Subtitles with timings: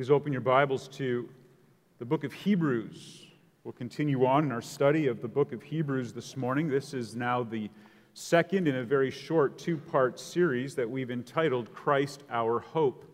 [0.00, 1.28] Please open your Bibles to
[1.98, 3.26] the book of Hebrews.
[3.64, 6.70] We'll continue on in our study of the book of Hebrews this morning.
[6.70, 7.68] This is now the
[8.14, 13.04] second in a very short two part series that we've entitled Christ Our Hope.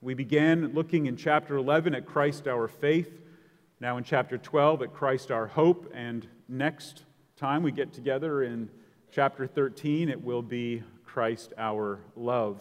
[0.00, 3.20] We began looking in chapter 11 at Christ Our Faith,
[3.80, 7.02] now in chapter 12 at Christ Our Hope, and next
[7.36, 8.70] time we get together in
[9.10, 12.60] chapter 13, it will be Christ Our Love.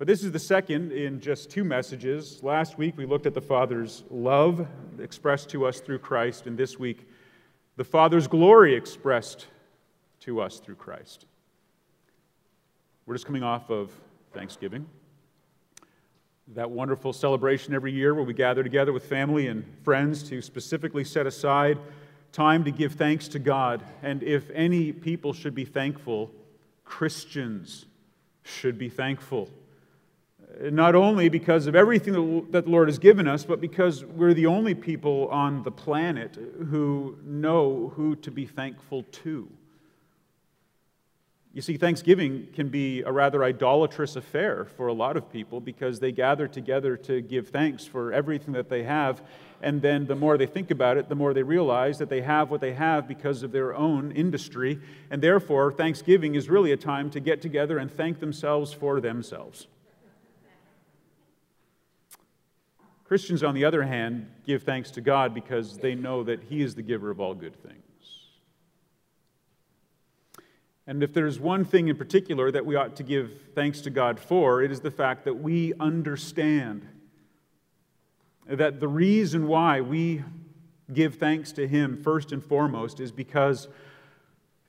[0.00, 2.42] But this is the second in just two messages.
[2.42, 4.66] Last week we looked at the Father's love
[4.98, 7.06] expressed to us through Christ, and this week
[7.76, 9.48] the Father's glory expressed
[10.20, 11.26] to us through Christ.
[13.04, 13.92] We're just coming off of
[14.32, 14.86] Thanksgiving,
[16.54, 21.04] that wonderful celebration every year where we gather together with family and friends to specifically
[21.04, 21.78] set aside
[22.32, 23.82] time to give thanks to God.
[24.02, 26.30] And if any people should be thankful,
[26.86, 27.84] Christians
[28.44, 29.50] should be thankful
[30.62, 34.46] not only because of everything that the Lord has given us, but because we're the
[34.46, 36.36] only people on the planet
[36.70, 39.48] who know who to be thankful to.
[41.52, 45.98] You see, Thanksgiving can be a rather idolatrous affair for a lot of people because
[45.98, 49.20] they gather together to give thanks for everything that they have.
[49.60, 52.52] And then the more they think about it, the more they realize that they have
[52.52, 54.78] what they have because of their own industry.
[55.10, 59.66] And therefore, Thanksgiving is really a time to get together and thank themselves for themselves.
[63.10, 66.76] Christians, on the other hand, give thanks to God because they know that He is
[66.76, 68.28] the giver of all good things.
[70.86, 74.20] And if there's one thing in particular that we ought to give thanks to God
[74.20, 76.86] for, it is the fact that we understand
[78.46, 80.22] that the reason why we
[80.92, 83.66] give thanks to Him first and foremost is because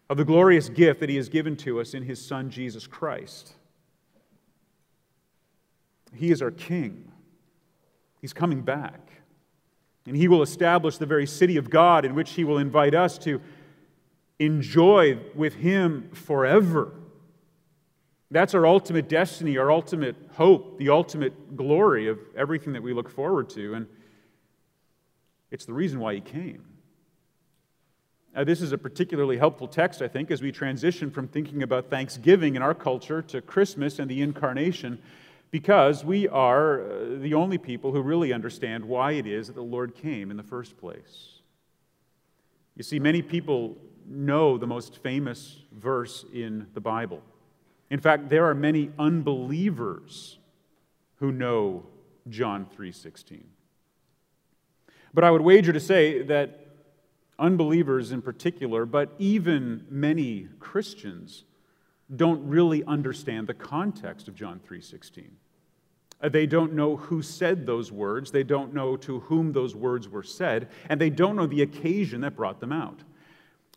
[0.09, 3.53] of the glorious gift that He has given to us in His Son, Jesus Christ.
[6.15, 7.10] He is our King.
[8.21, 9.11] He's coming back.
[10.05, 13.17] And he will establish the very city of God in which he will invite us
[13.19, 13.41] to
[14.39, 16.93] enjoy with him forever.
[18.31, 23.09] That's our ultimate destiny, our ultimate hope, the ultimate glory of everything that we look
[23.09, 23.73] forward to.
[23.73, 23.87] And
[25.51, 26.65] it's the reason why he came.
[28.33, 31.89] Now, this is a particularly helpful text, I think, as we transition from thinking about
[31.89, 34.99] Thanksgiving in our culture to Christmas and the incarnation
[35.51, 39.61] because we are uh, the only people who really understand why it is that the
[39.61, 41.41] Lord came in the first place.
[42.75, 47.21] You see, many people know the most famous verse in the Bible.
[47.89, 50.39] In fact, there are many unbelievers
[51.17, 51.85] who know
[52.29, 53.43] John 3:16.
[55.13, 56.61] But I would wager to say that
[57.37, 61.43] unbelievers in particular, but even many Christians
[62.15, 65.31] don't really understand the context of John 3:16.
[66.21, 70.07] Uh, they don't know who said those words, they don't know to whom those words
[70.07, 73.03] were said, and they don't know the occasion that brought them out.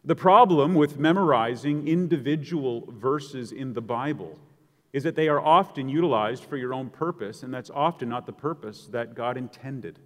[0.04, 4.38] The problem with memorizing individual verses in the Bible
[4.92, 8.32] is that they are often utilized for your own purpose, and that's often not the
[8.32, 9.98] purpose that God intended.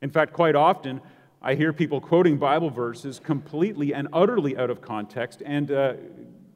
[0.00, 1.00] In fact, quite often,
[1.42, 5.94] I hear people quoting Bible verses completely and utterly out of context and uh,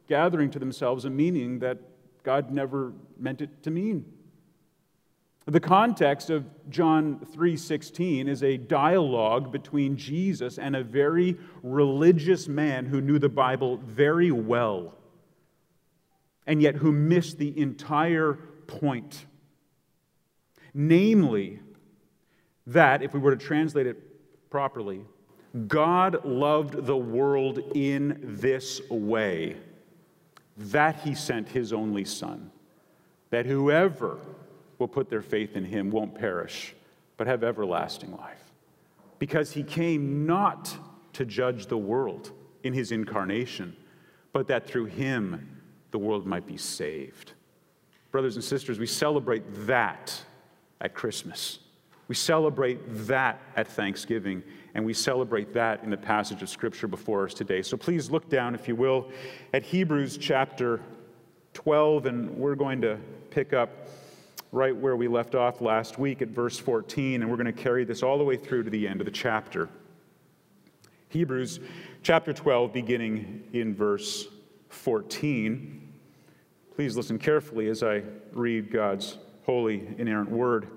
[0.09, 1.79] gathering to themselves a meaning that
[2.23, 4.05] God never meant it to mean.
[5.47, 12.87] The context of John 3:16 is a dialogue between Jesus and a very religious man
[12.87, 14.95] who knew the Bible very well
[16.47, 18.35] and yet who missed the entire
[18.67, 19.27] point.
[20.73, 21.61] Namely,
[22.67, 25.05] that if we were to translate it properly,
[25.69, 29.57] God loved the world in this way
[30.57, 32.51] that he sent his only son
[33.31, 34.19] that whoever
[34.79, 36.75] will put their faith in him won't perish,
[37.17, 38.53] but have everlasting life.
[39.19, 40.77] Because he came not
[41.15, 42.31] to judge the world
[42.63, 43.77] in his incarnation,
[44.33, 45.61] but that through him
[45.91, 47.33] the world might be saved.
[48.11, 50.23] Brothers and sisters, we celebrate that
[50.81, 51.59] at Christmas.
[52.07, 54.43] We celebrate that at Thanksgiving,
[54.75, 57.63] and we celebrate that in the passage of Scripture before us today.
[57.63, 59.09] So please look down, if you will,
[59.53, 60.81] at Hebrews chapter
[61.53, 62.99] 12, and we're going to
[63.31, 63.71] pick up
[64.51, 67.85] right where we left off last week at verse 14, and we're going to carry
[67.85, 69.69] this all the way through to the end of the chapter.
[71.09, 71.61] Hebrews
[72.03, 74.27] chapter 12, beginning in verse
[74.71, 75.93] 14.
[76.75, 80.69] Please listen carefully as I read God's holy, inerrant word.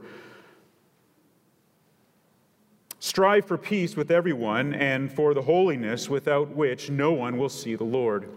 [3.00, 7.76] Strive for peace with everyone and for the holiness without which no one will see
[7.76, 8.30] the Lord.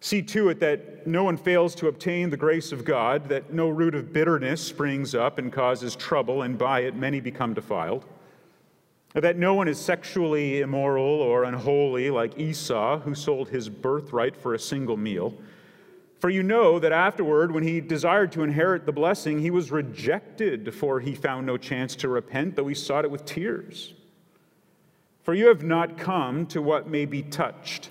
[0.00, 3.68] See to it that no one fails to obtain the grace of God, that no
[3.68, 8.04] root of bitterness springs up and causes trouble, and by it many become defiled.
[9.14, 14.54] That no one is sexually immoral or unholy like Esau, who sold his birthright for
[14.54, 15.34] a single meal.
[16.22, 20.72] For you know that afterward, when he desired to inherit the blessing, he was rejected,
[20.72, 23.92] for he found no chance to repent, though he sought it with tears.
[25.24, 27.90] For you have not come to what may be touched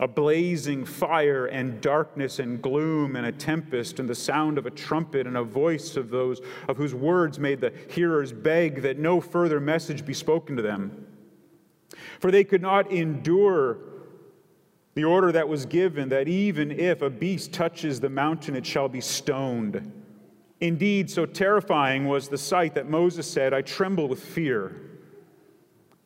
[0.00, 4.70] a blazing fire and darkness and gloom and a tempest and the sound of a
[4.70, 9.20] trumpet and a voice of those of whose words made the hearers beg that no
[9.20, 11.08] further message be spoken to them.
[12.20, 13.78] For they could not endure
[14.94, 18.88] the order that was given that even if a beast touches the mountain, it shall
[18.88, 19.92] be stoned.
[20.60, 24.80] Indeed, so terrifying was the sight that Moses said, I tremble with fear.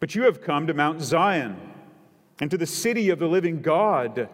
[0.00, 1.60] But you have come to Mount Zion
[2.40, 4.28] and to the city of the living God,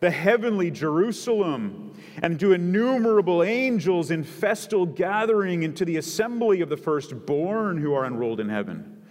[0.00, 1.92] the heavenly Jerusalem,
[2.22, 7.92] and to innumerable angels in festal gathering, and to the assembly of the firstborn who
[7.92, 9.02] are enrolled in heaven,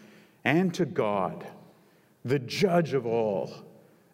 [0.43, 1.45] and to God,
[2.25, 3.53] the judge of all,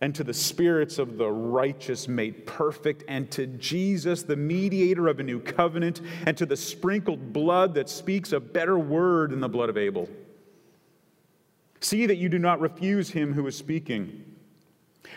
[0.06, 5.20] and to the spirits of the righteous made perfect, and to Jesus, the mediator of
[5.20, 9.50] a new covenant, and to the sprinkled blood that speaks a better word than the
[9.50, 10.08] blood of Abel.
[11.80, 14.24] See that you do not refuse him who is speaking.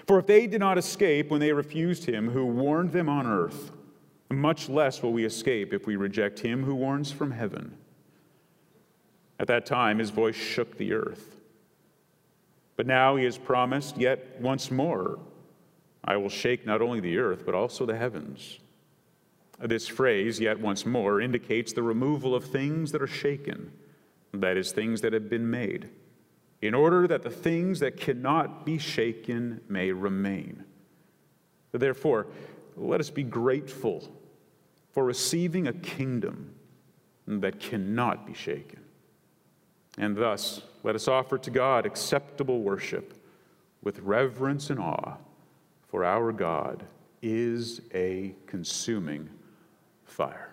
[0.06, 3.70] For if they did not escape when they refused him who warned them on earth,
[4.30, 7.76] much less will we escape if we reject him who warns from heaven.
[9.38, 11.37] At that time, his voice shook the earth.
[12.78, 15.18] But now he has promised yet once more
[16.04, 18.60] I will shake not only the earth, but also the heavens.
[19.60, 23.72] This phrase, yet once more, indicates the removal of things that are shaken,
[24.32, 25.90] that is, things that have been made
[26.62, 30.64] in order that the things that cannot be shaken may remain.
[31.72, 32.26] Therefore,
[32.76, 34.08] let us be grateful
[34.92, 36.54] for receiving a kingdom
[37.26, 38.80] that cannot be shaken.
[39.98, 43.14] And thus, let us offer to God acceptable worship
[43.82, 45.16] with reverence and awe,
[45.88, 46.84] for our God
[47.22, 49.28] is a consuming
[50.04, 50.52] fire.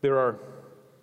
[0.00, 0.38] There are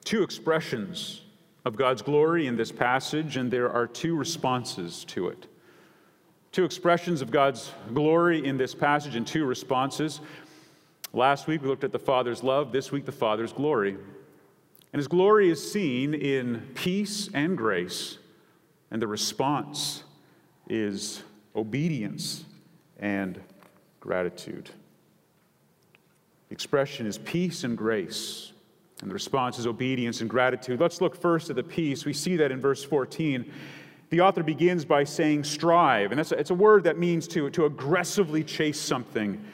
[0.04, 1.22] two expressions
[1.66, 5.48] of God's glory in this passage, and there are two responses to it.
[6.52, 10.22] Two expressions of God's glory in this passage and two responses.
[11.14, 13.98] Last week we looked at the Father's love, this week the Father's glory.
[14.98, 18.18] And his glory is seen in peace and grace,
[18.90, 20.02] and the response
[20.70, 21.22] is
[21.56, 22.46] obedience
[22.98, 23.40] and
[24.00, 24.72] gratitude.
[26.50, 28.54] The expression is peace and grace.
[29.02, 30.80] And the response is obedience and gratitude.
[30.80, 32.04] Let's look first at the peace.
[32.04, 33.52] We see that in verse 14.
[34.10, 37.52] The author begins by saying strive, and that's a, it's a word that means to,
[37.52, 39.46] to aggressively chase something,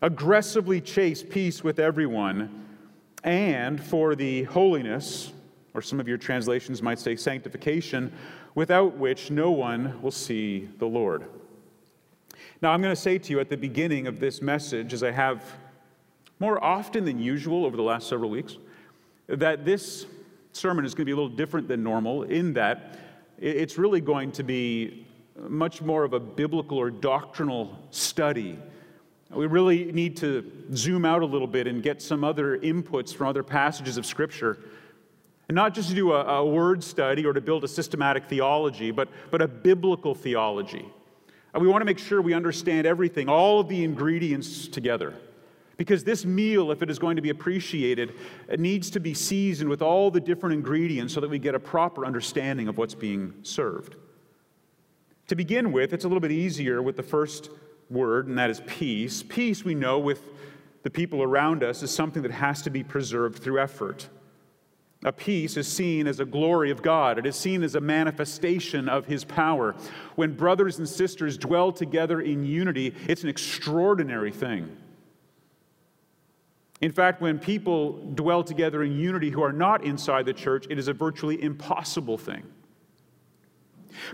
[0.00, 2.65] aggressively chase peace with everyone,
[3.26, 5.32] and for the holiness,
[5.74, 8.10] or some of your translations might say sanctification,
[8.54, 11.26] without which no one will see the Lord.
[12.62, 15.10] Now, I'm going to say to you at the beginning of this message, as I
[15.10, 15.44] have
[16.38, 18.56] more often than usual over the last several weeks,
[19.26, 20.06] that this
[20.52, 22.98] sermon is going to be a little different than normal in that
[23.38, 25.06] it's really going to be
[25.48, 28.58] much more of a biblical or doctrinal study.
[29.30, 33.26] We really need to zoom out a little bit and get some other inputs from
[33.26, 34.58] other passages of Scripture.
[35.48, 38.90] And not just to do a, a word study or to build a systematic theology,
[38.90, 40.84] but, but a biblical theology.
[41.54, 45.14] And we want to make sure we understand everything, all of the ingredients together.
[45.76, 48.14] Because this meal, if it is going to be appreciated,
[48.48, 51.60] it needs to be seasoned with all the different ingredients so that we get a
[51.60, 53.96] proper understanding of what's being served.
[55.28, 57.50] To begin with, it's a little bit easier with the first
[57.90, 59.22] word, and that is peace.
[59.22, 60.22] Peace, we know, with
[60.82, 64.08] the people around us, is something that has to be preserved through effort.
[65.04, 67.18] A peace is seen as a glory of God.
[67.18, 69.76] It is seen as a manifestation of His power.
[70.14, 74.76] When brothers and sisters dwell together in unity, it's an extraordinary thing.
[76.80, 80.78] In fact, when people dwell together in unity who are not inside the church, it
[80.78, 82.42] is a virtually impossible thing.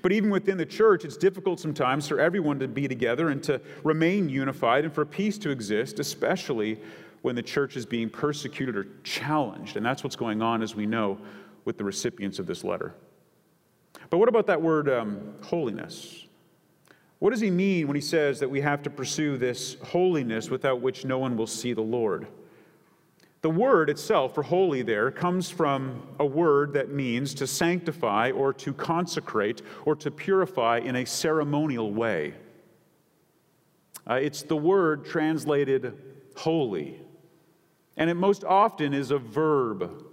[0.02, 3.60] But even within the church, it's difficult sometimes for everyone to be together and to
[3.84, 6.80] remain unified and for peace to exist, especially
[7.22, 9.76] when the church is being persecuted or challenged.
[9.76, 11.18] And that's what's going on, as we know,
[11.64, 12.94] with the recipients of this letter.
[14.10, 16.26] But what about that word um, holiness?
[17.18, 20.80] What does he mean when he says that we have to pursue this holiness without
[20.80, 22.26] which no one will see the Lord?
[23.42, 28.52] The word itself for holy there comes from a word that means to sanctify or
[28.54, 32.34] to consecrate or to purify in a ceremonial way.
[34.08, 35.92] Uh, it's the word translated
[36.36, 37.00] holy.
[37.96, 40.04] And it most often is a verb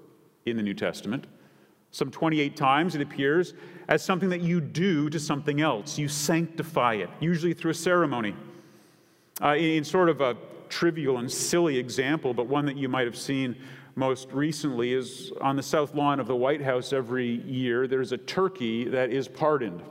[0.47, 1.27] in the New Testament.
[1.91, 3.53] Some 28 times it appears
[3.87, 5.99] as something that you do to something else.
[5.99, 8.35] You sanctify it, usually through a ceremony.
[9.41, 10.35] Uh, in sort of a
[10.69, 13.55] trivial and silly example, but one that you might have seen
[13.95, 18.17] most recently, is on the south lawn of the White House every year, there's a
[18.17, 19.83] turkey that is pardoned.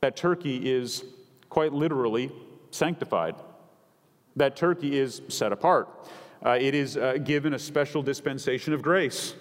[0.00, 1.04] That turkey is
[1.48, 2.30] quite literally
[2.70, 3.34] sanctified.
[4.36, 5.88] That turkey is set apart.
[6.44, 9.34] Uh, it is uh, given a special dispensation of grace.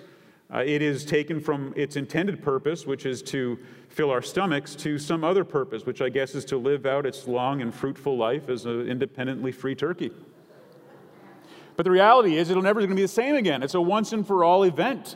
[0.51, 3.57] Uh, it is taken from its intended purpose, which is to
[3.89, 7.27] fill our stomachs, to some other purpose, which I guess is to live out its
[7.27, 10.12] long and fruitful life as an independently free turkey.
[11.75, 13.63] But the reality is, it'll never going to be the same again.
[13.63, 15.15] It's a once and for all event.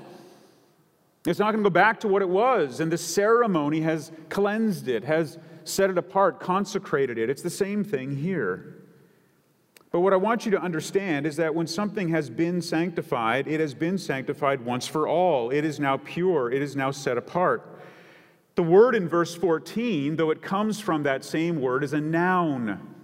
[1.25, 2.79] It's not going to go back to what it was.
[2.79, 7.29] And the ceremony has cleansed it, has set it apart, consecrated it.
[7.29, 8.75] It's the same thing here.
[9.97, 13.59] But what I want you to understand is that when something has been sanctified, it
[13.59, 15.49] has been sanctified once for all.
[15.49, 17.81] It is now pure, it is now set apart.
[18.53, 22.95] The word in verse 14, though it comes from that same word, is a noun,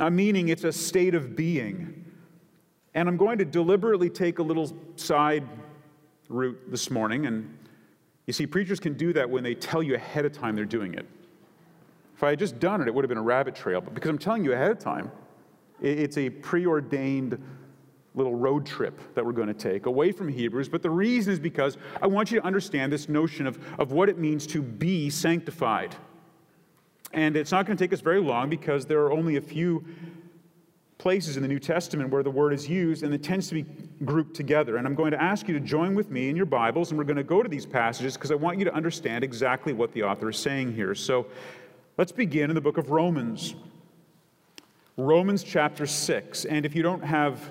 [0.00, 2.06] a meaning it's a state of being.
[2.94, 5.44] And I'm going to deliberately take a little side
[6.30, 7.26] route this morning.
[7.26, 7.58] And
[8.24, 10.94] you see, preachers can do that when they tell you ahead of time they're doing
[10.94, 11.04] it.
[12.14, 13.82] If I had just done it, it would have been a rabbit trail.
[13.82, 15.12] But because I'm telling you ahead of time,
[15.80, 17.38] it's a preordained
[18.14, 20.68] little road trip that we're going to take away from Hebrews.
[20.68, 24.08] But the reason is because I want you to understand this notion of, of what
[24.08, 25.94] it means to be sanctified.
[27.12, 29.84] And it's not going to take us very long because there are only a few
[30.98, 33.66] places in the New Testament where the word is used and it tends to be
[34.04, 34.78] grouped together.
[34.78, 37.04] And I'm going to ask you to join with me in your Bibles and we're
[37.04, 40.02] going to go to these passages because I want you to understand exactly what the
[40.02, 40.94] author is saying here.
[40.94, 41.26] So
[41.98, 43.54] let's begin in the book of Romans.
[44.96, 46.46] Romans chapter 6.
[46.46, 47.50] And if you don't have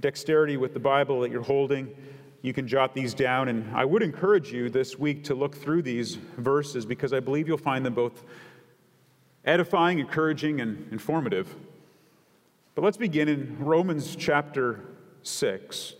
[0.00, 1.94] dexterity with the Bible that you're holding,
[2.42, 3.48] you can jot these down.
[3.48, 7.48] And I would encourage you this week to look through these verses because I believe
[7.48, 8.22] you'll find them both
[9.46, 11.54] edifying, encouraging, and informative.
[12.74, 14.80] But let's begin in Romans chapter
[15.22, 15.94] 6.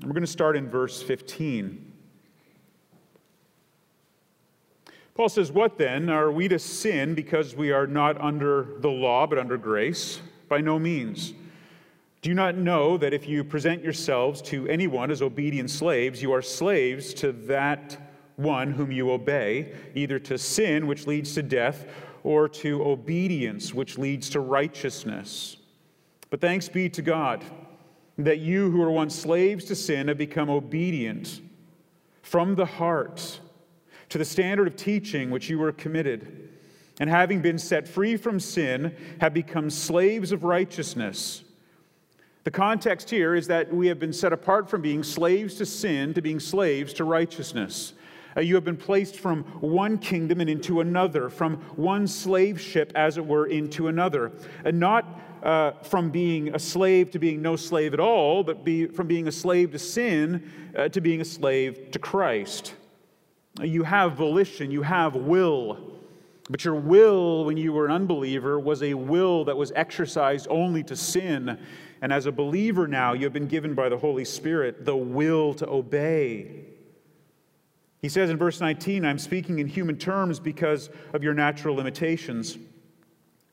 [0.00, 1.87] And we're going to start in verse 15.
[5.18, 6.08] Paul says, What then?
[6.10, 10.20] Are we to sin because we are not under the law but under grace?
[10.48, 11.34] By no means.
[12.22, 16.30] Do you not know that if you present yourselves to anyone as obedient slaves, you
[16.30, 17.98] are slaves to that
[18.36, 21.86] one whom you obey, either to sin, which leads to death,
[22.22, 25.56] or to obedience, which leads to righteousness?
[26.30, 27.44] But thanks be to God
[28.18, 31.40] that you who were once slaves to sin have become obedient
[32.22, 33.40] from the heart
[34.08, 36.50] to the standard of teaching which you were committed,
[37.00, 41.44] and having been set free from sin, have become slaves of righteousness.
[42.44, 46.14] The context here is that we have been set apart from being slaves to sin
[46.14, 47.92] to being slaves to righteousness.
[48.36, 52.92] Uh, you have been placed from one kingdom and into another, from one slave ship,
[52.94, 54.32] as it were, into another.
[54.64, 58.86] And not uh, from being a slave to being no slave at all, but be,
[58.86, 62.74] from being a slave to sin uh, to being a slave to Christ.
[63.62, 65.78] You have volition, you have will.
[66.50, 70.82] But your will, when you were an unbeliever, was a will that was exercised only
[70.84, 71.58] to sin.
[72.00, 75.52] And as a believer now, you have been given by the Holy Spirit the will
[75.54, 76.64] to obey.
[78.00, 82.56] He says in verse 19, I'm speaking in human terms because of your natural limitations.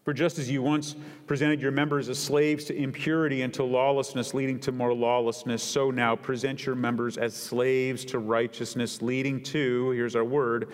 [0.06, 0.96] For just as you once
[1.26, 5.90] presented your members as slaves to impurity and to lawlessness, leading to more lawlessness, so
[5.90, 10.72] now present your members as slaves to righteousness, leading to, here's our word,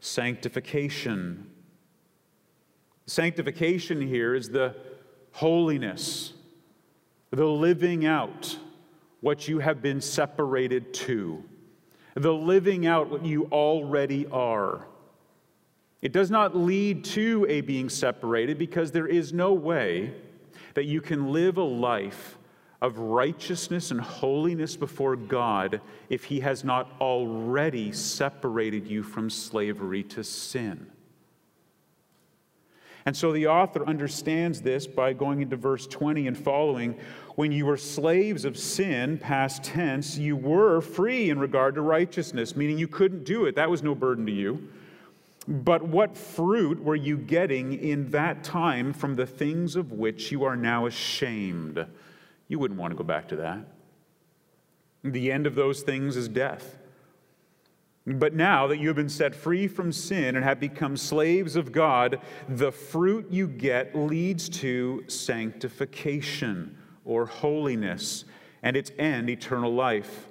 [0.00, 1.48] sanctification.
[3.06, 4.74] Sanctification here is the
[5.30, 6.32] holiness,
[7.30, 8.58] the living out
[9.20, 11.40] what you have been separated to,
[12.16, 14.88] the living out what you already are.
[16.02, 20.12] It does not lead to a being separated because there is no way
[20.74, 22.38] that you can live a life
[22.80, 30.02] of righteousness and holiness before God if He has not already separated you from slavery
[30.02, 30.88] to sin.
[33.06, 36.98] And so the author understands this by going into verse 20 and following.
[37.36, 42.56] When you were slaves of sin, past tense, you were free in regard to righteousness,
[42.56, 43.56] meaning you couldn't do it.
[43.56, 44.68] That was no burden to you.
[45.48, 50.44] But what fruit were you getting in that time from the things of which you
[50.44, 51.84] are now ashamed?
[52.48, 53.66] You wouldn't want to go back to that.
[55.02, 56.78] The end of those things is death.
[58.06, 61.70] But now that you have been set free from sin and have become slaves of
[61.70, 68.24] God, the fruit you get leads to sanctification or holiness,
[68.62, 70.26] and its end, eternal life.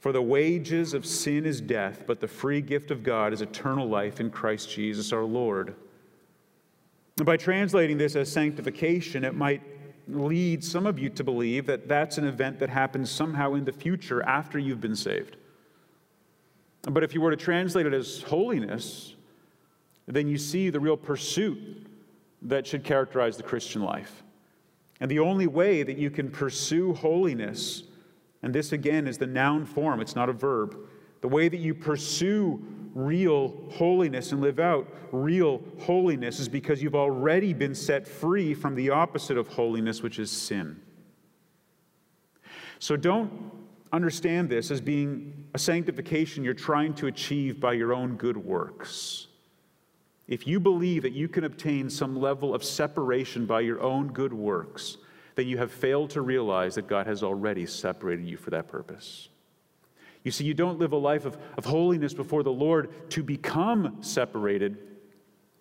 [0.00, 3.86] For the wages of sin is death, but the free gift of God is eternal
[3.86, 5.74] life in Christ Jesus our Lord.
[7.18, 9.62] And by translating this as sanctification, it might
[10.08, 13.72] lead some of you to believe that that's an event that happens somehow in the
[13.72, 15.36] future after you've been saved.
[16.82, 19.14] But if you were to translate it as holiness,
[20.06, 21.86] then you see the real pursuit
[22.42, 24.22] that should characterize the Christian life.
[25.00, 27.82] And the only way that you can pursue holiness,
[28.42, 30.76] and this again is the noun form, it's not a verb,
[31.20, 36.94] the way that you pursue real holiness and live out real holiness is because you've
[36.94, 40.80] already been set free from the opposite of holiness, which is sin.
[42.78, 43.52] So don't
[43.92, 49.26] understand this as being a sanctification you're trying to achieve by your own good works.
[50.28, 54.32] If you believe that you can obtain some level of separation by your own good
[54.32, 54.96] works,
[55.40, 59.30] then you have failed to realize that God has already separated you for that purpose.
[60.22, 63.96] You see, you don't live a life of, of holiness before the Lord to become
[64.02, 64.76] separated.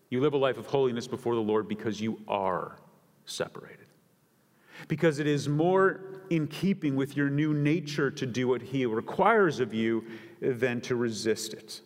[0.09, 2.75] You live a life of holiness before the Lord because you are
[3.23, 3.85] separated.
[4.89, 9.61] Because it is more in keeping with your new nature to do what He requires
[9.61, 10.03] of you
[10.41, 11.79] than to resist it.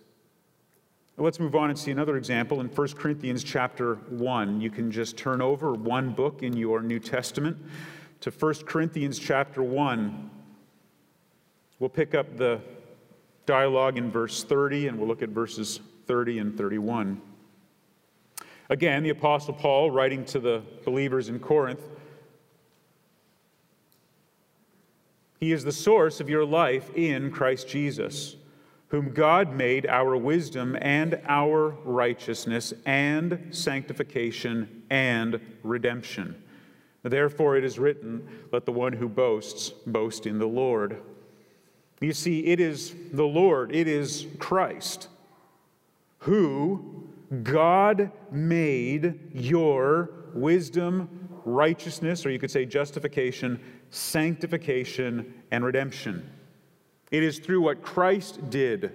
[1.16, 4.60] Let's move on and see another example in 1 Corinthians chapter 1.
[4.60, 7.56] You can just turn over one book in your New Testament
[8.22, 10.32] to 1 Corinthians chapter 1.
[11.78, 12.62] We'll pick up the
[13.46, 17.22] dialogue in verse 30 and we'll look at verses 30 and 31.
[18.70, 21.82] Again, the Apostle Paul, writing to the believers in Corinth,
[25.40, 28.36] he is the source of your life in Christ Jesus
[28.94, 36.40] whom God made our wisdom and our righteousness and sanctification and redemption.
[37.02, 41.02] Therefore, it is written, Let the one who boasts boast in the Lord.
[42.02, 45.08] You see, it is the Lord, it is Christ,
[46.20, 47.10] who
[47.42, 56.30] God made your wisdom, righteousness, or you could say justification, sanctification, and redemption.
[57.14, 58.92] It is through what Christ did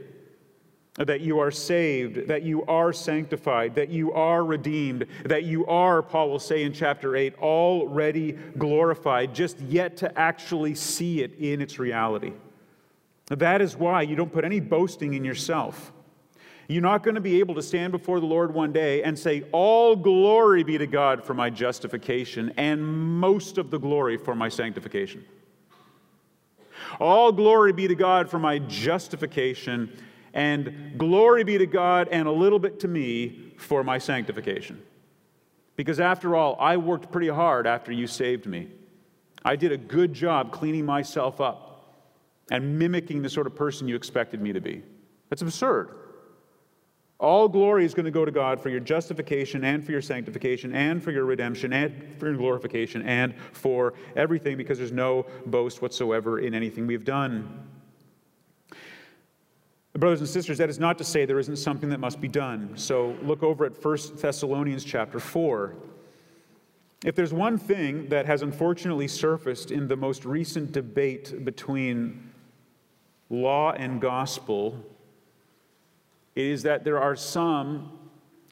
[0.96, 6.02] that you are saved, that you are sanctified, that you are redeemed, that you are,
[6.02, 11.60] Paul will say in chapter 8, already glorified, just yet to actually see it in
[11.60, 12.32] its reality.
[13.28, 15.92] That is why you don't put any boasting in yourself.
[16.66, 19.44] You're not going to be able to stand before the Lord one day and say,
[19.52, 24.48] All glory be to God for my justification, and most of the glory for my
[24.48, 25.24] sanctification.
[27.00, 29.92] All glory be to God for my justification,
[30.34, 34.82] and glory be to God and a little bit to me for my sanctification.
[35.76, 38.68] Because after all, I worked pretty hard after you saved me.
[39.44, 42.04] I did a good job cleaning myself up
[42.50, 44.82] and mimicking the sort of person you expected me to be.
[45.28, 45.94] That's absurd.
[47.20, 50.72] All glory is going to go to God for your justification and for your sanctification
[50.72, 55.82] and for your redemption and for your glorification and for everything because there's no boast
[55.82, 57.66] whatsoever in anything we've done.
[59.94, 62.76] Brothers and sisters, that is not to say there isn't something that must be done.
[62.76, 65.74] So look over at 1 Thessalonians chapter 4.
[67.04, 72.30] If there's one thing that has unfortunately surfaced in the most recent debate between
[73.28, 74.84] law and gospel,
[76.38, 77.90] is that there are some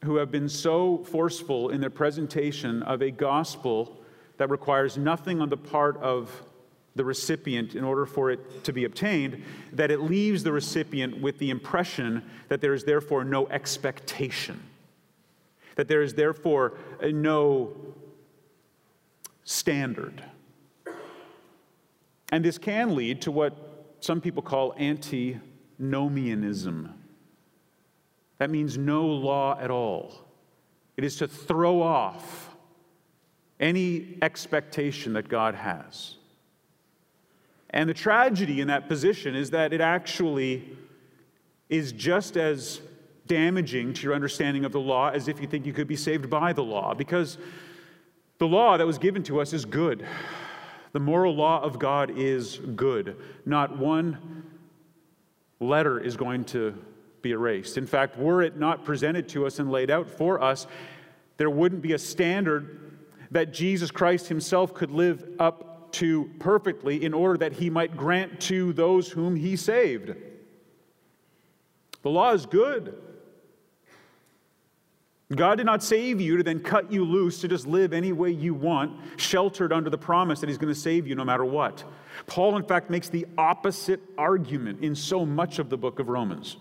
[0.04, 3.96] who have been so forceful in their presentation of a gospel
[4.38, 6.42] that requires nothing on the part of
[6.96, 11.38] the recipient in order for it to be obtained, that it leaves the recipient with
[11.38, 14.60] the impression that there is therefore no expectation,
[15.76, 17.72] that there is therefore no
[19.44, 20.24] standard.
[22.32, 23.54] And this can lead to what
[24.00, 26.92] some people call antinomianism.
[28.38, 30.12] That means no law at all.
[30.96, 32.54] It is to throw off
[33.58, 36.16] any expectation that God has.
[37.70, 40.76] And the tragedy in that position is that it actually
[41.68, 42.80] is just as
[43.26, 46.30] damaging to your understanding of the law as if you think you could be saved
[46.30, 47.38] by the law, because
[48.38, 50.06] the law that was given to us is good.
[50.92, 53.16] The moral law of God is good.
[53.44, 54.44] Not one
[55.58, 56.74] letter is going to
[57.26, 57.76] be erased.
[57.76, 60.66] In fact, were it not presented to us and laid out for us,
[61.38, 62.98] there wouldn't be a standard
[63.32, 68.40] that Jesus Christ himself could live up to perfectly in order that he might grant
[68.42, 70.14] to those whom he saved.
[72.02, 72.94] The law is good.
[75.34, 78.30] God did not save you to then cut you loose to just live any way
[78.30, 81.82] you want, sheltered under the promise that He's going to save you no matter what.
[82.28, 86.58] Paul, in fact, makes the opposite argument in so much of the book of Romans.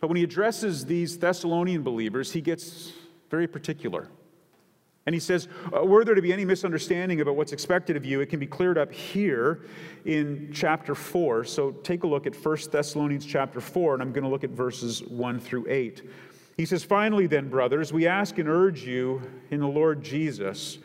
[0.00, 2.92] But when he addresses these Thessalonian believers, he gets
[3.30, 4.08] very particular.
[5.06, 8.20] And he says, uh, Were there to be any misunderstanding about what's expected of you,
[8.20, 9.60] it can be cleared up here
[10.04, 11.44] in chapter 4.
[11.44, 14.50] So take a look at 1 Thessalonians chapter 4, and I'm going to look at
[14.50, 16.02] verses 1 through 8.
[16.56, 20.78] He says, Finally, then, brothers, we ask and urge you in the Lord Jesus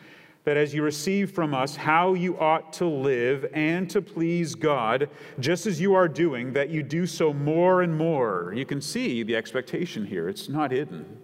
[0.44, 5.08] that as you receive from us how you ought to live and to please God,
[5.38, 8.52] just as you are doing, that you do so more and more.
[8.54, 11.18] You can see the expectation here, it's not hidden.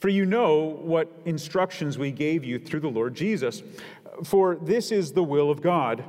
[0.00, 3.62] For you know what instructions we gave you through the Lord Jesus.
[4.24, 6.04] For this is the will of God.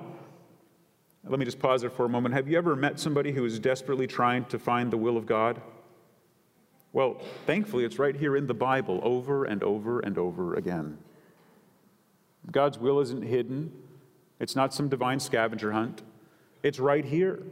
[1.26, 2.34] Let me just pause there for a moment.
[2.34, 5.62] Have you ever met somebody who is desperately trying to find the will of God?
[6.94, 11.00] Well, thankfully, it's right here in the Bible over and over and over again.
[12.52, 13.72] God's will isn't hidden,
[14.40, 16.04] it's not some divine scavenger hunt.
[16.62, 17.44] It's right here.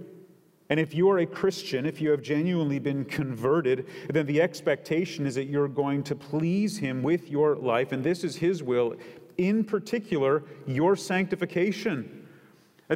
[0.69, 5.25] And if you are a Christian, if you have genuinely been converted, then the expectation
[5.25, 7.91] is that you're going to please Him with your life.
[7.91, 8.95] And this is His will,
[9.37, 12.20] in particular, your sanctification.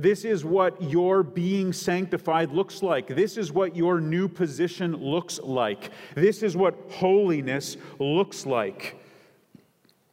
[0.02, 3.08] This is what your being sanctified looks like.
[3.08, 5.90] This is what your new position looks like.
[6.16, 9.00] This is what holiness looks like.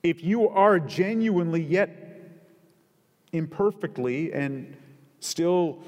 [0.05, 1.99] If you are genuinely yet
[3.33, 4.77] imperfectly and
[5.19, 5.83] still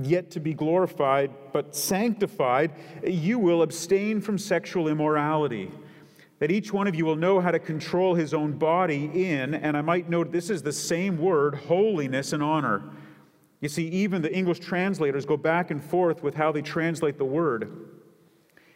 [0.00, 2.72] yet to be glorified, but sanctified,
[3.04, 5.70] you will abstain from sexual immorality.
[6.38, 9.76] That each one of you will know how to control his own body in, and
[9.76, 12.82] I might note this is the same word, holiness and honor.
[13.60, 17.24] You see, even the English translators go back and forth with how they translate the
[17.24, 17.90] word.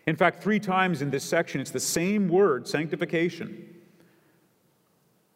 [0.06, 3.70] In fact, three times in this section, it's the same word, sanctification.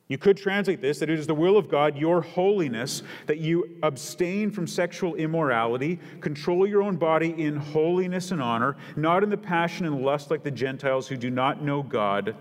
[0.09, 3.77] You could translate this that it is the will of God, your holiness, that you
[3.83, 9.37] abstain from sexual immorality, control your own body in holiness and honor, not in the
[9.37, 12.37] passion and lust like the Gentiles who do not know God,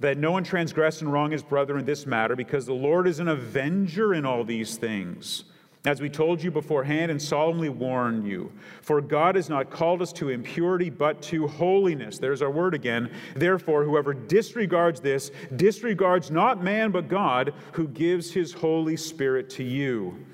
[0.00, 3.18] that no one transgress and wrong his brother in this matter, because the Lord is
[3.18, 5.44] an avenger in all these things
[5.84, 8.52] as we told you beforehand and solemnly warn you.
[8.82, 12.18] For God has not called us to impurity, but to holiness.
[12.18, 13.10] There's our word again.
[13.36, 19.64] Therefore, whoever disregards this disregards not man, but God, who gives his Holy Spirit to
[19.64, 20.26] you.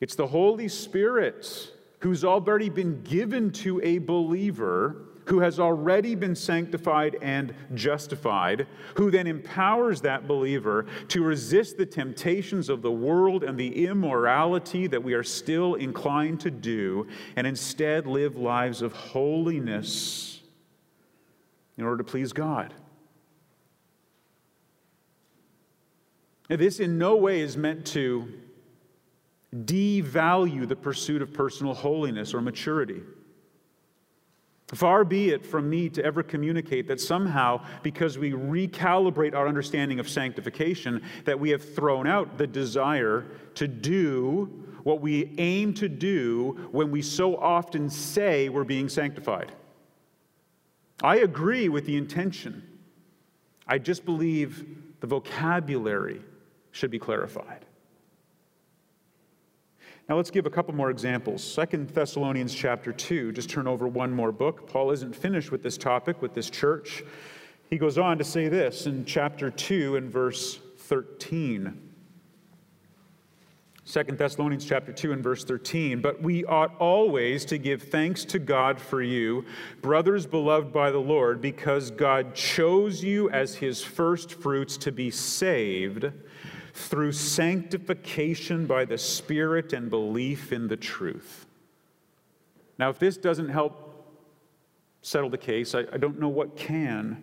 [0.00, 6.34] It's the Holy Spirit who's already been given to a believer who has already been
[6.34, 13.44] sanctified and justified, who then empowers that believer to resist the temptations of the world
[13.44, 17.06] and the immorality that we are still inclined to do,
[17.36, 20.40] and instead live lives of holiness
[21.78, 22.74] in order to please God.
[26.50, 28.28] Now, this in no way is meant to
[29.54, 33.02] devalue the pursuit of personal holiness or maturity.
[34.74, 40.00] Far be it from me to ever communicate that somehow, because we recalibrate our understanding
[40.00, 44.46] of sanctification, that we have thrown out the desire to do
[44.82, 49.52] what we aim to do when we so often say we're being sanctified.
[51.02, 52.62] I agree with the intention.
[53.66, 54.64] I just believe
[55.00, 56.22] the vocabulary
[56.70, 57.66] should be clarified.
[60.08, 61.42] Now let's give a couple more examples.
[61.44, 64.68] Second Thessalonians chapter 2, just turn over one more book.
[64.68, 67.04] Paul isn't finished with this topic, with this church.
[67.70, 71.90] He goes on to say this in chapter 2 and verse 13.
[73.84, 76.00] 2 Thessalonians chapter 2 and verse 13.
[76.00, 79.44] But we ought always to give thanks to God for you,
[79.80, 85.10] brothers beloved by the Lord, because God chose you as his first fruits to be
[85.10, 86.12] saved
[86.72, 91.46] through sanctification by the Spirit and belief in the truth.
[92.78, 94.06] Now, if this doesn't help
[95.02, 97.22] settle the case, I, I don't know what can.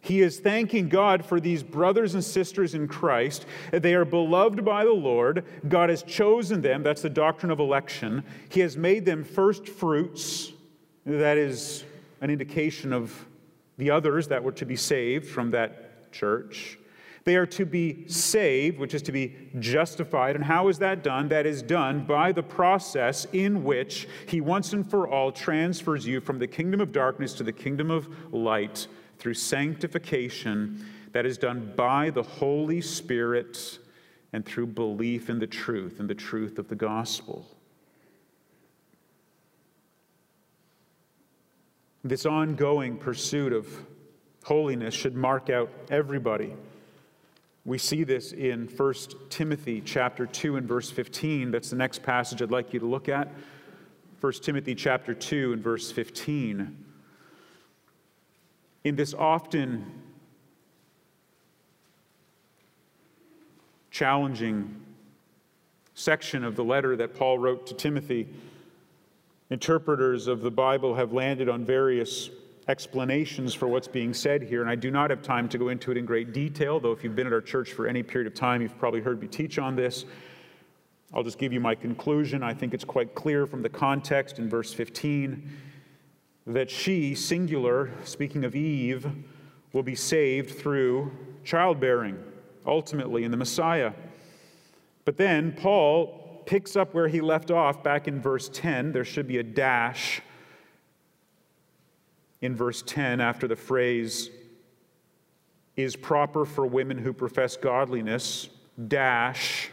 [0.00, 3.44] He is thanking God for these brothers and sisters in Christ.
[3.70, 5.44] They are beloved by the Lord.
[5.68, 6.82] God has chosen them.
[6.82, 8.24] That's the doctrine of election.
[8.48, 10.52] He has made them first fruits.
[11.04, 11.84] That is
[12.22, 13.26] an indication of
[13.76, 16.78] the others that were to be saved from that church.
[17.24, 20.36] They are to be saved, which is to be justified.
[20.36, 21.28] And how is that done?
[21.28, 26.20] That is done by the process in which He once and for all transfers you
[26.20, 28.86] from the kingdom of darkness to the kingdom of light
[29.18, 30.84] through sanctification.
[31.12, 33.78] That is done by the Holy Spirit
[34.32, 37.46] and through belief in the truth, in the truth of the gospel.
[42.02, 43.66] This ongoing pursuit of
[44.44, 46.54] holiness should mark out everybody.
[47.64, 48.94] We see this in 1
[49.28, 51.50] Timothy chapter 2 and verse 15.
[51.50, 53.28] That's the next passage I'd like you to look at.
[54.20, 56.84] 1 Timothy chapter 2 and verse 15.
[58.84, 59.84] In this often
[63.90, 64.80] challenging
[65.94, 68.26] section of the letter that Paul wrote to Timothy,
[69.50, 72.30] interpreters of the Bible have landed on various
[72.70, 75.90] explanations for what's being said here, and I do not have time to go into
[75.90, 78.34] it in great detail, though if you've been at our church for any period of
[78.34, 80.04] time, you've probably heard me teach on this.
[81.12, 82.44] I'll just give you my conclusion.
[82.44, 85.50] I think it's quite clear from the context in verse 15
[86.46, 89.10] that she, singular, speaking of Eve,
[89.72, 91.10] will be saved through
[91.44, 92.22] childbearing,
[92.66, 93.92] ultimately in the Messiah.
[95.04, 98.92] But then Paul picks up where he left off back in verse 10.
[98.92, 100.22] There should be a dash
[102.42, 104.30] in verse 10 after the phrase
[105.76, 108.48] is proper for women who profess godliness,
[108.88, 109.70] dash,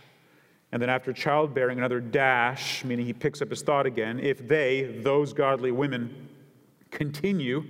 [0.72, 4.20] and then after childbearing, another dash, meaning he picks up his thought again.
[4.20, 6.30] If they, those godly women,
[6.92, 7.64] continue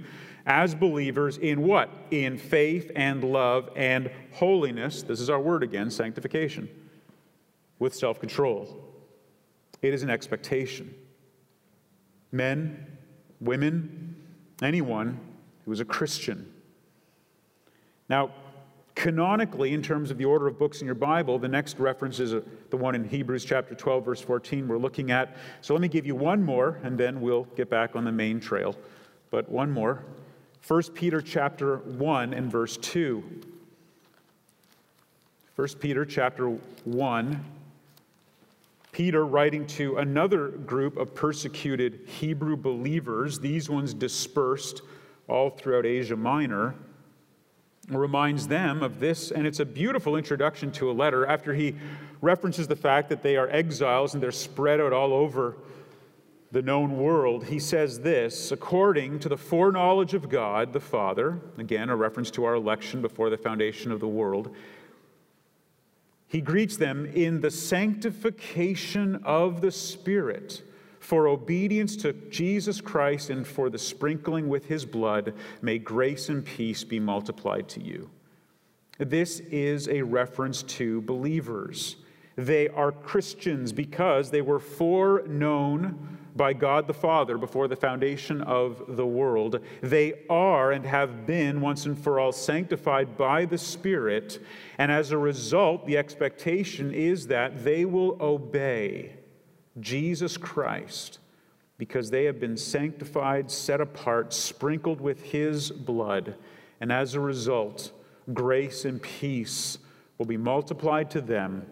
[0.48, 1.90] as believers in what?
[2.10, 5.04] In faith and love and holiness.
[5.04, 6.70] This is our word again, sanctification,
[7.80, 8.84] with self control.
[9.82, 10.94] It is an expectation.
[12.32, 12.88] Men,
[13.40, 14.16] women,
[14.62, 15.20] anyone
[15.66, 16.52] who is a Christian.
[18.10, 18.32] Now,
[18.96, 22.34] canonically, in terms of the order of books in your Bible, the next reference is
[22.34, 25.38] uh, the one in Hebrews chapter 12, verse 14, we're looking at.
[25.62, 28.40] So let me give you one more, and then we'll get back on the main
[28.40, 28.76] trail.
[29.30, 30.04] But one more
[30.68, 33.24] 1 Peter chapter 1 and verse 2.
[35.56, 37.46] 1 Peter chapter 1
[38.98, 44.82] Peter, writing to another group of persecuted Hebrew believers, these ones dispersed
[45.28, 46.74] all throughout Asia Minor,
[47.90, 51.76] reminds them of this, and it's a beautiful introduction to a letter after he
[52.22, 55.58] references the fact that they are exiles and they're spread out all over
[56.52, 57.46] the known world.
[57.46, 62.46] He says this according to the foreknowledge of God the Father, again, a reference to
[62.46, 64.56] our election before the foundation of the world
[66.28, 70.62] he greets them in the sanctification of the Spirit
[71.00, 75.34] for obedience to Jesus Christ and for the sprinkling with his blood.
[75.62, 78.10] May grace and peace be multiplied to you.
[78.98, 81.96] This is a reference to believers.
[82.36, 88.96] They are Christians because they were foreknown by God the Father before the foundation of
[88.96, 89.60] the world.
[89.82, 94.40] They are and have been once and for all sanctified by the Spirit,
[94.78, 99.16] and as a result, the expectation is that they will obey
[99.80, 101.20] Jesus Christ
[101.78, 106.36] because they have been sanctified, set apart, sprinkled with His blood,
[106.80, 107.92] and as a result,
[108.34, 109.78] grace and peace
[110.18, 111.66] will be multiplied to them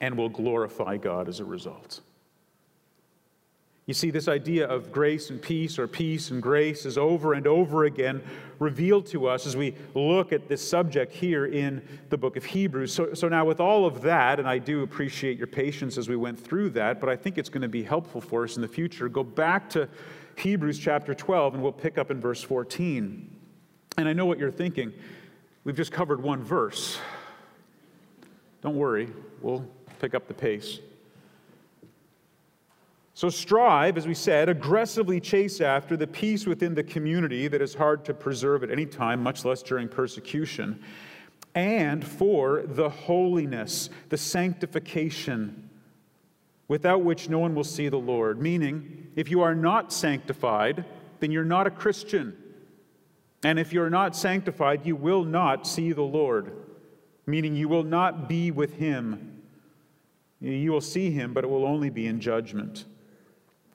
[0.00, 2.00] and will glorify God as a result.
[3.88, 7.46] You see, this idea of grace and peace, or peace and grace, is over and
[7.46, 8.20] over again
[8.58, 12.92] revealed to us as we look at this subject here in the book of Hebrews.
[12.92, 16.16] So, so now, with all of that, and I do appreciate your patience as we
[16.16, 18.68] went through that, but I think it's going to be helpful for us in the
[18.68, 19.08] future.
[19.08, 19.88] Go back to
[20.36, 23.34] Hebrews chapter 12, and we'll pick up in verse 14.
[23.96, 24.92] And I know what you're thinking.
[25.64, 26.98] We've just covered one verse.
[28.60, 29.08] Don't worry,
[29.40, 29.66] we'll
[29.98, 30.80] pick up the pace.
[33.18, 37.74] So strive, as we said, aggressively chase after the peace within the community that is
[37.74, 40.80] hard to preserve at any time, much less during persecution,
[41.52, 45.68] and for the holiness, the sanctification,
[46.68, 48.40] without which no one will see the Lord.
[48.40, 50.84] Meaning, if you are not sanctified,
[51.18, 52.36] then you're not a Christian.
[53.42, 56.52] And if you're not sanctified, you will not see the Lord,
[57.26, 59.42] meaning you will not be with Him.
[60.40, 62.84] You will see Him, but it will only be in judgment.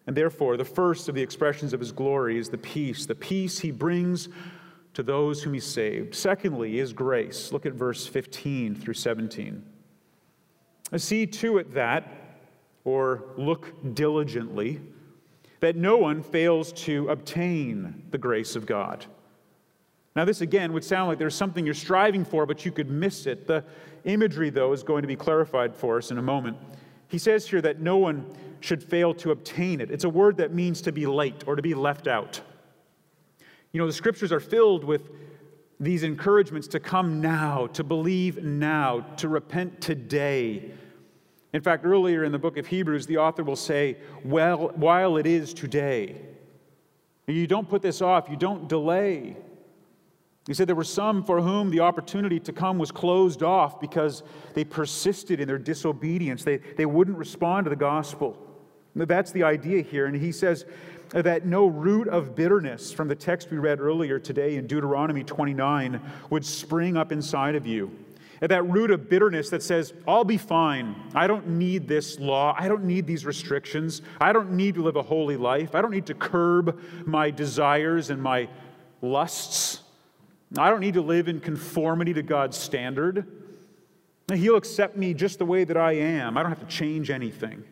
[0.06, 3.60] And therefore, the first of the expressions of his glory is the peace, the peace
[3.60, 4.30] he brings
[4.94, 6.14] to those whom he saved.
[6.14, 7.52] Secondly, is grace.
[7.52, 9.64] Look at verse 15 through 17.
[10.98, 12.08] See to it that,
[12.84, 14.82] or look diligently,
[15.62, 19.06] that no one fails to obtain the grace of God.
[20.16, 23.26] Now, this again would sound like there's something you're striving for, but you could miss
[23.26, 23.48] it.
[23.48, 23.64] The
[24.04, 26.58] imagery, though, is going to be clarified for us in a moment.
[27.08, 28.26] He says here that no one
[28.64, 29.92] should fail to obtain it.
[29.92, 32.40] It's a word that means to be late or to be left out.
[33.74, 35.10] You know, the scriptures are filled with
[35.82, 40.72] these encouragements to come now, to believe now, to repent today.
[41.52, 45.28] In fact, earlier in the book of Hebrews, the author will say, Well, while it
[45.28, 46.16] is today,
[47.28, 49.36] you don't put this off, you don't delay.
[50.48, 54.24] He said there were some for whom the opportunity to come was closed off because
[54.54, 56.46] they persisted in their disobedience.
[56.46, 58.38] They, they wouldn't respond to the gospel.
[58.96, 60.06] That's the idea here.
[60.06, 60.66] And he says
[61.10, 66.02] that no root of bitterness from the text we read earlier today in Deuteronomy 29
[66.30, 67.92] would spring up inside of you.
[68.40, 70.96] That root of bitterness that says, I'll be fine.
[71.16, 72.54] I don't need this law.
[72.58, 74.02] I don't need these restrictions.
[74.20, 75.76] I don't need to live a holy life.
[75.76, 78.50] I don't need to curb my desires and my
[79.02, 79.80] lusts.
[80.58, 83.26] I don't need to live in conformity to God's standard.
[84.34, 86.38] He'll accept me just the way that I am.
[86.38, 87.64] I don't have to change anything.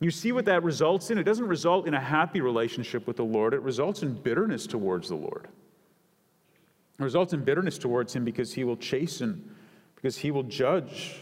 [0.00, 1.18] You see what that results in?
[1.18, 5.08] It doesn't result in a happy relationship with the Lord, it results in bitterness towards
[5.08, 5.48] the Lord.
[6.98, 9.54] It results in bitterness towards Him because He will chasten,
[9.96, 11.16] because He will judge.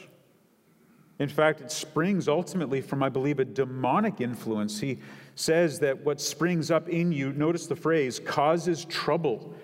[1.19, 4.81] In fact, it springs ultimately from, I believe, a demonic influence.
[4.81, 4.99] He
[5.35, 9.55] says that what springs up in you, notice the phrase, causes trouble.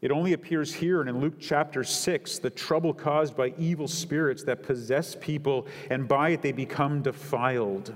[0.00, 4.42] It only appears here and in Luke chapter 6, the trouble caused by evil spirits
[4.44, 7.94] that possess people, and by it they become defiled.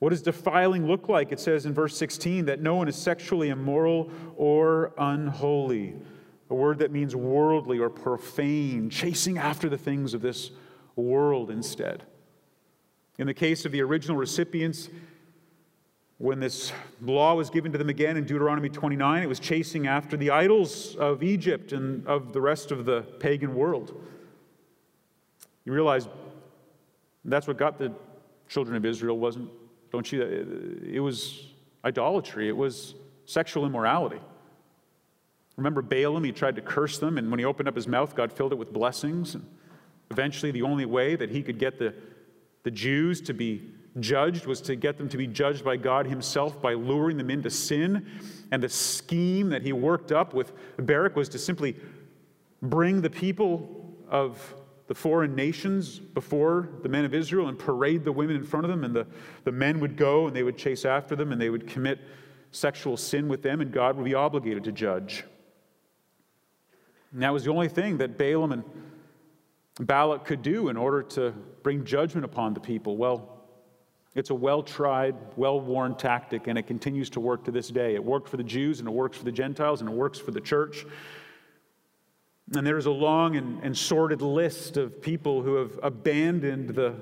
[0.00, 1.30] What does defiling look like?
[1.30, 5.94] It says in verse 16 that no one is sexually immoral or unholy,
[6.48, 10.50] a word that means worldly or profane, chasing after the things of this
[10.96, 12.02] world instead.
[13.18, 14.88] In the case of the original recipients,
[16.16, 20.16] when this law was given to them again in Deuteronomy 29, it was chasing after
[20.16, 24.02] the idols of Egypt and of the rest of the pagan world.
[25.66, 26.08] You realize
[27.26, 27.92] that's what got the
[28.48, 29.50] children of Israel, wasn't,
[29.92, 30.22] don't you?
[30.22, 31.46] Uh, it was
[31.84, 34.20] idolatry, it was sexual immorality.
[35.56, 36.24] Remember Balaam?
[36.24, 38.58] He tried to curse them, and when he opened up his mouth, God filled it
[38.58, 39.34] with blessings.
[39.34, 39.46] And
[40.10, 41.94] eventually, the only way that he could get the,
[42.62, 46.62] the Jews to be judged was to get them to be judged by God Himself
[46.62, 48.06] by luring them into sin.
[48.50, 51.76] And the scheme that he worked up with Balak was to simply
[52.62, 54.54] bring the people of
[54.90, 58.70] the foreign nations before the men of Israel and parade the women in front of
[58.70, 58.82] them.
[58.82, 59.06] And the,
[59.44, 62.00] the men would go and they would chase after them and they would commit
[62.50, 65.22] sexual sin with them, and God would be obligated to judge.
[67.12, 68.64] And that was the only thing that Balaam and
[69.78, 71.30] Balak could do in order to
[71.62, 72.96] bring judgment upon the people.
[72.96, 73.44] Well,
[74.16, 77.94] it's a well tried, well worn tactic, and it continues to work to this day.
[77.94, 80.32] It worked for the Jews, and it works for the Gentiles, and it works for
[80.32, 80.84] the church.
[82.54, 86.94] And there is a long and, and sordid list of people who have abandoned the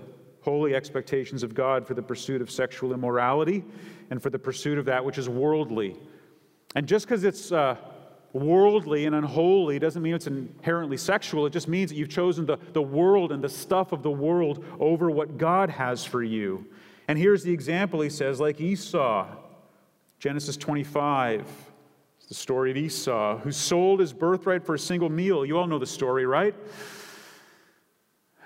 [0.42, 3.64] holy expectations of God for the pursuit of sexual immorality
[4.10, 5.96] and for the pursuit of that which is worldly.
[6.74, 7.76] And just because it's uh,
[8.32, 11.46] worldly and unholy doesn't mean it's inherently sexual.
[11.46, 14.64] It just means that you've chosen the, the world and the stuff of the world
[14.78, 16.66] over what God has for you.
[17.08, 19.26] And here's the example he says, like Esau,
[20.18, 21.46] Genesis 25.
[22.28, 25.46] The story of Esau, who sold his birthright for a single meal.
[25.46, 26.54] You all know the story, right?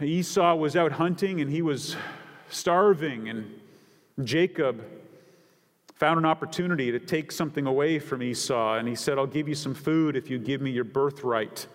[0.00, 1.96] Esau was out hunting and he was
[2.48, 3.60] starving, and
[4.22, 4.84] Jacob
[5.94, 9.54] found an opportunity to take something away from Esau, and he said, I'll give you
[9.56, 11.66] some food if you give me your birthright.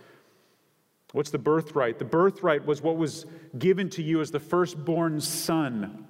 [1.11, 1.99] What's the birthright?
[1.99, 3.25] The birthright was what was
[3.57, 6.05] given to you as the firstborn son.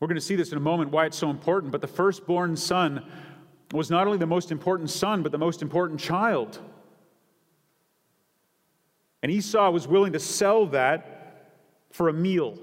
[0.00, 1.70] We're going to see this in a moment why it's so important.
[1.70, 3.04] But the firstborn son
[3.72, 6.58] was not only the most important son, but the most important child.
[9.22, 11.54] And Esau was willing to sell that
[11.90, 12.58] for a meal.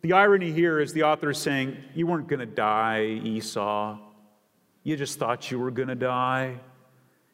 [0.00, 3.98] The irony here is the author is saying, You weren't going to die, Esau.
[4.82, 6.58] You just thought you were going to die.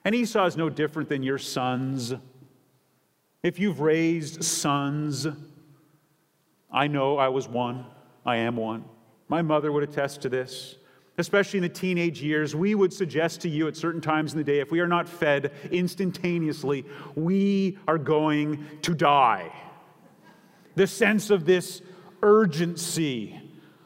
[0.05, 2.15] And Esau is no different than your sons.
[3.43, 5.27] If you've raised sons,
[6.71, 7.87] I know I was one,
[8.27, 8.85] I am one.
[9.29, 10.77] My mother would attest to this.
[11.19, 14.45] Especially in the teenage years, we would suggest to you at certain times in the
[14.45, 16.85] day if we are not fed instantaneously,
[17.17, 19.53] we are going to die.
[20.77, 21.83] The sense of this
[22.23, 23.41] urgency.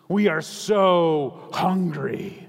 [0.08, 2.48] We are so hungry.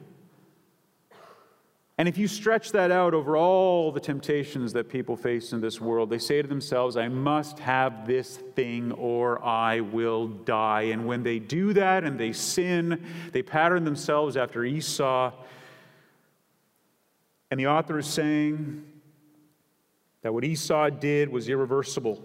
[1.97, 5.79] And if you stretch that out over all the temptations that people face in this
[5.79, 10.83] world, they say to themselves, I must have this thing or I will die.
[10.83, 15.31] And when they do that and they sin, they pattern themselves after Esau.
[17.51, 18.83] And the author is saying
[20.23, 22.23] that what Esau did was irreversible.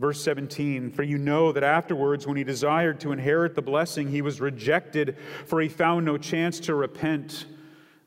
[0.00, 4.20] Verse 17, for you know that afterwards, when he desired to inherit the blessing, he
[4.20, 7.46] was rejected, for he found no chance to repent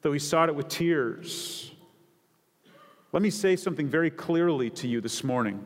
[0.01, 1.71] though he sought it with tears.
[3.11, 5.65] Let me say something very clearly to you this morning.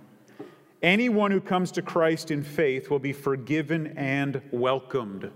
[0.82, 5.32] Anyone who comes to Christ in faith will be forgiven and welcomed.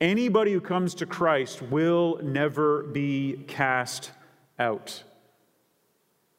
[0.00, 4.10] Anybody who comes to Christ will never be cast
[4.58, 5.02] out.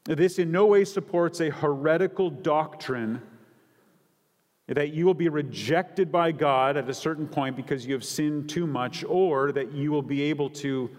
[0.04, 3.22] This in no way supports a heretical doctrine
[4.68, 8.50] that you will be rejected by God at a certain point because you have sinned
[8.50, 10.90] too much, or that you will be able to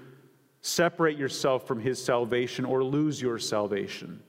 [0.62, 4.22] separate yourself from His salvation or lose your salvation.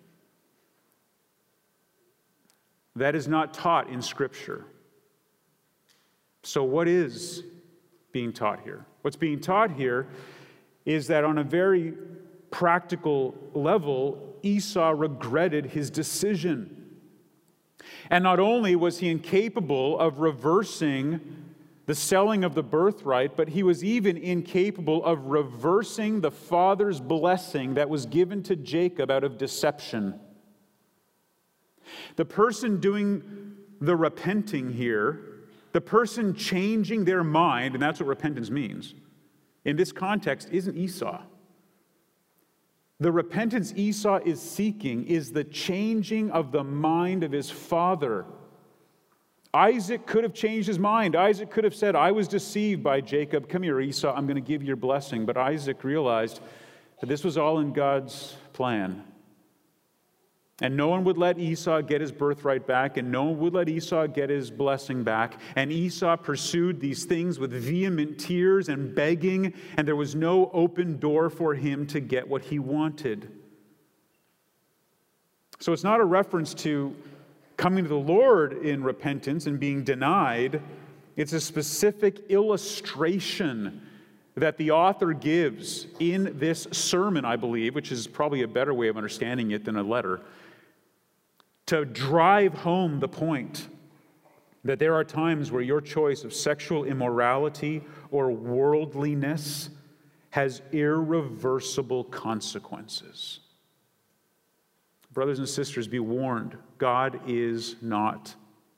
[2.96, 4.66] That is not taught in Scripture.
[6.44, 7.44] So, what is
[8.12, 8.86] being taught here?
[9.02, 10.08] What's being taught here
[10.86, 11.94] is that on a very
[12.52, 16.79] practical level, Esau regretted his decision.
[18.10, 21.20] And not only was he incapable of reversing
[21.86, 27.74] the selling of the birthright, but he was even incapable of reversing the father's blessing
[27.74, 30.20] that was given to Jacob out of deception.
[32.16, 35.22] The person doing the repenting here,
[35.72, 38.94] the person changing their mind, and that's what repentance means,
[39.66, 41.24] in this context, isn't Esau.
[43.00, 48.26] The repentance Esau is seeking is the changing of the mind of his father.
[49.54, 51.16] Isaac could have changed his mind.
[51.16, 53.48] Isaac could have said, I was deceived by Jacob.
[53.48, 55.26] Come here, Esau, I'm going to give you your blessing.
[55.26, 56.42] But Isaac realized
[57.00, 59.04] that this was all in God's plan.
[60.62, 63.70] And no one would let Esau get his birthright back, and no one would let
[63.70, 65.40] Esau get his blessing back.
[65.56, 71.00] And Esau pursued these things with vehement tears and begging, and there was no open
[71.00, 73.32] door for him to get what he wanted.
[75.60, 76.96] So it's not a reference to
[77.58, 80.62] coming to the Lord in repentance and being denied,
[81.18, 83.82] it's a specific illustration
[84.36, 88.88] that the author gives in this sermon, I believe, which is probably a better way
[88.88, 90.22] of understanding it than a letter
[91.70, 93.68] to drive home the point
[94.64, 99.70] that there are times where your choice of sexual immorality or worldliness
[100.32, 103.42] has irreversible consequences.
[105.12, 108.34] Brothers and sisters, be warned God is not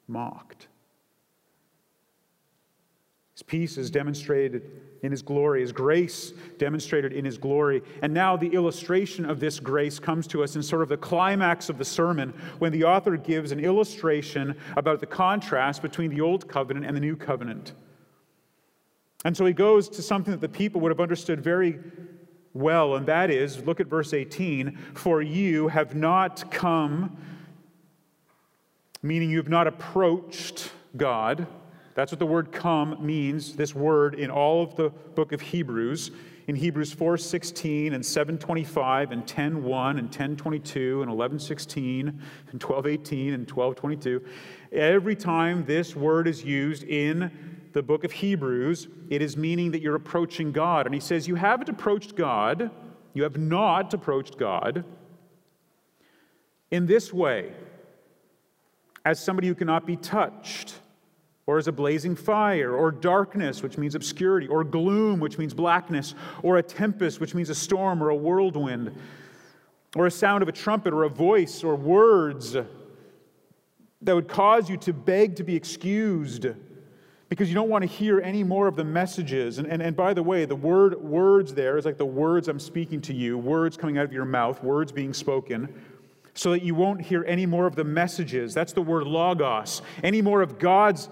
[0.10, 0.68] mocked.
[3.36, 4.70] His peace is demonstrated
[5.04, 7.82] in His glory, His grace demonstrated in His glory.
[8.02, 11.70] And now the illustration of this grace comes to us in sort of the climax
[11.70, 16.47] of the sermon when the author gives an illustration about the contrast between the Old
[16.47, 17.74] Covenant and the New Covenant.
[19.26, 21.80] And so he goes to something that the people would have understood very
[22.54, 27.18] well, and that is look at verse 18 for you have not come,
[29.02, 31.47] meaning you have not approached God
[31.94, 36.12] that's what the word come means, this word in all of the book of Hebrews.
[36.48, 42.20] In Hebrews 4:16 and 7:25 and 10:1 and 10:22 and 11:16
[42.52, 44.22] and 12:18 and 12:22,
[44.72, 47.32] every time this word is used in
[47.74, 50.86] the book of Hebrews, it is meaning that you're approaching God.
[50.86, 52.72] And he says, You haven't approached God,
[53.14, 54.84] you have not approached God
[56.70, 57.54] in this way,
[59.06, 60.80] as somebody who cannot be touched
[61.48, 66.14] or as a blazing fire, or darkness, which means obscurity, or gloom, which means blackness,
[66.44, 68.96] or a tempest, which means a storm or a whirlwind,
[69.96, 72.56] or a sound of a trumpet, or a voice, or words
[74.04, 76.48] that would cause you to beg to be excused
[77.30, 79.58] because you don't want to hear any more of the messages.
[79.58, 82.60] And, and, and by the way, the word words there is like the words I'm
[82.60, 85.74] speaking to you, words coming out of your mouth, words being spoken
[86.34, 88.54] so that you won't hear any more of the messages.
[88.54, 89.82] That's the word logos.
[90.04, 91.10] Any more of God's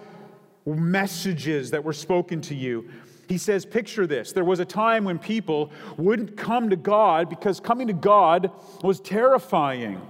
[0.76, 2.90] messages that were spoken to you.
[3.28, 4.34] He says, Picture this.
[4.34, 8.52] There was a time when people wouldn't come to God because coming to God
[8.84, 10.02] was terrifying,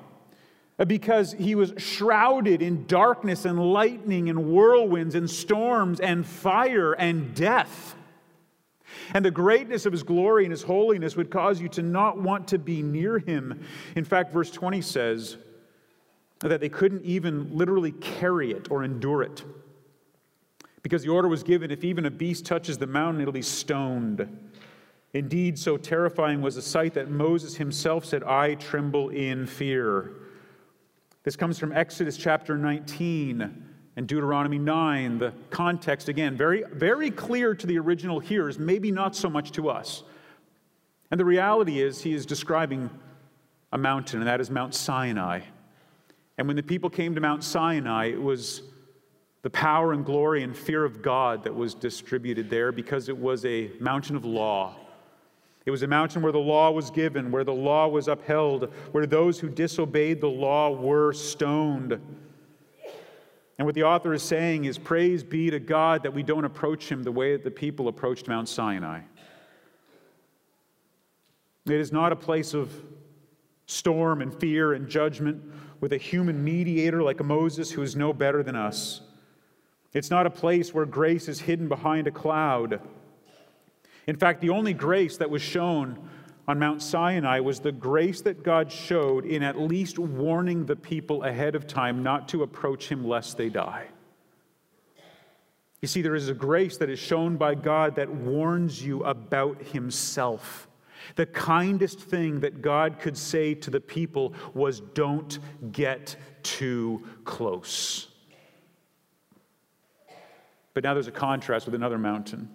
[0.79, 6.93] uh, because he was shrouded in darkness and lightning and whirlwinds and storms and fire
[6.93, 7.95] and death.
[9.13, 12.47] And the greatness of his glory and his holiness would cause you to not want
[12.49, 13.65] to be near him.
[13.95, 15.37] In fact, verse 20 says
[16.39, 19.43] that they couldn't even literally carry it or endure it.
[20.81, 24.27] Because the order was given if even a beast touches the mountain, it'll be stoned.
[25.13, 30.13] Indeed, so terrifying was the sight that Moses himself said, I tremble in fear.
[31.23, 33.65] This comes from Exodus chapter 19
[33.95, 35.17] and Deuteronomy 9.
[35.17, 39.69] The context, again, very, very clear to the original hearers, maybe not so much to
[39.69, 40.03] us.
[41.11, 42.89] And the reality is, he is describing
[43.73, 45.41] a mountain, and that is Mount Sinai.
[46.37, 48.61] And when the people came to Mount Sinai, it was
[49.41, 53.45] the power and glory and fear of God that was distributed there because it was
[53.45, 54.75] a mountain of law.
[55.65, 59.05] It was a mountain where the law was given, where the law was upheld, where
[59.05, 61.99] those who disobeyed the law were stoned.
[63.57, 66.89] And what the author is saying is praise be to God that we don't approach
[66.89, 69.01] him the way that the people approached Mount Sinai.
[71.65, 72.71] It is not a place of
[73.67, 75.43] storm and fear and judgment
[75.81, 79.01] with a human mediator like Moses who is no better than us.
[79.93, 82.79] It's not a place where grace is hidden behind a cloud.
[84.07, 86.09] In fact, the only grace that was shown
[86.47, 91.23] on Mount Sinai was the grace that God showed in at least warning the people
[91.23, 93.87] ahead of time not to approach him lest they die.
[95.81, 99.61] You see, there is a grace that is shown by God that warns you about
[99.61, 100.67] himself.
[101.15, 105.39] The kindest thing that God could say to the people was, Don't
[105.71, 108.08] get too close.
[110.79, 112.47] But now there's a contrast with another mountain.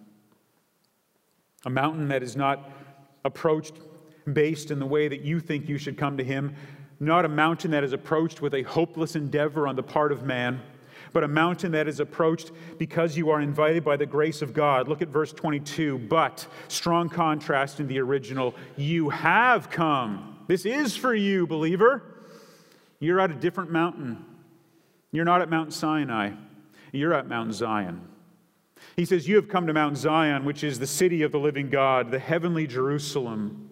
[1.66, 2.70] A mountain that is not
[3.22, 3.75] approached
[4.33, 6.57] based in the way that you think you should come to Him,
[6.99, 10.62] not a mountain that is approached with a hopeless endeavor on the part of man,
[11.12, 14.89] but a mountain that is approached because you are invited by the grace of God.
[14.89, 15.99] Look at verse 22.
[15.99, 20.39] But, strong contrast in the original, you have come.
[20.47, 22.03] This is for you, believer.
[23.01, 24.25] You're at a different mountain.
[25.12, 26.31] You're not at Mount Sinai,
[26.95, 28.09] you're at Mount Zion.
[28.97, 31.68] He says, You have come to Mount Zion, which is the city of the living
[31.68, 33.70] God, the heavenly Jerusalem.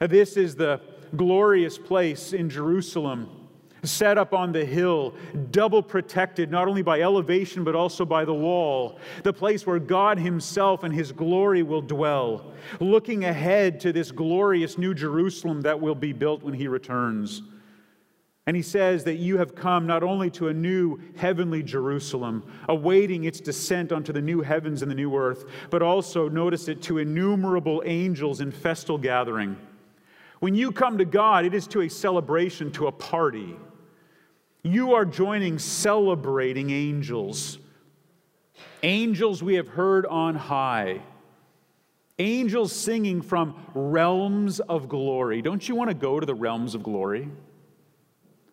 [0.00, 0.80] This is the
[1.16, 3.48] glorious place in Jerusalem,
[3.84, 5.14] set up on the hill,
[5.50, 10.18] double protected not only by elevation but also by the wall, the place where God
[10.18, 15.94] Himself and His glory will dwell, looking ahead to this glorious new Jerusalem that will
[15.94, 17.42] be built when He returns.
[18.46, 23.24] And he says that you have come not only to a new heavenly Jerusalem, awaiting
[23.24, 26.98] its descent onto the new heavens and the new earth, but also, notice it, to
[26.98, 29.56] innumerable angels in festal gathering.
[30.40, 33.54] When you come to God, it is to a celebration, to a party.
[34.64, 37.58] You are joining celebrating angels.
[38.82, 41.00] Angels we have heard on high.
[42.18, 45.42] Angels singing from realms of glory.
[45.42, 47.28] Don't you want to go to the realms of glory?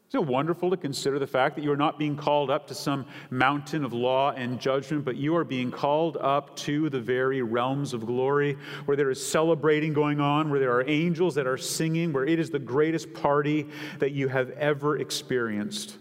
[0.10, 2.74] Isn't it wonderful to consider the fact that you are not being called up to
[2.74, 7.44] some mountain of law and judgment, but you are being called up to the very
[7.44, 11.60] realms of glory where there is celebrating going on, where there are angels that are
[11.60, 13.68] singing, where it is the greatest party
[14.00, 16.00] that you have ever experienced?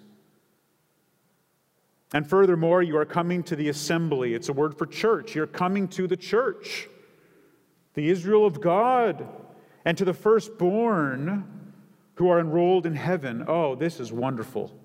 [2.15, 4.33] And furthermore, you are coming to the assembly.
[4.33, 5.35] It's a word for church.
[5.35, 6.89] You're coming to the church,
[7.93, 9.29] the Israel of God,
[9.85, 11.58] and to the firstborn
[12.19, 13.45] who are enrolled in heaven.
[13.47, 14.77] Oh, this is wonderful.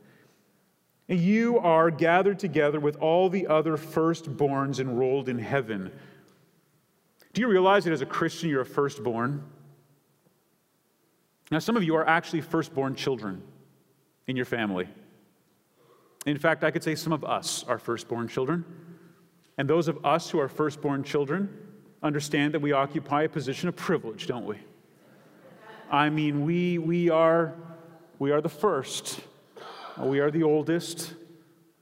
[1.09, 5.91] And you are gathered together with all the other firstborns enrolled in heaven.
[7.33, 9.43] Do you realize that as a Christian, you're a firstborn?
[11.49, 13.41] Now, some of you are actually firstborn children
[14.27, 14.87] in your family.
[16.27, 18.63] In fact, I could say some of us are firstborn children.
[19.57, 21.49] And those of us who are firstborn children
[22.03, 24.57] understand that we occupy a position of privilege, don't we?
[25.93, 27.53] I mean, we, we, are,
[28.17, 29.19] we are the first,
[30.01, 31.13] uh, we are the oldest.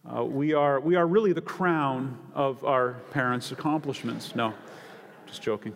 [0.06, 4.36] Uh, we, are, we are really the crown of our parents' accomplishments.
[4.36, 4.54] No,
[5.28, 5.74] just joking.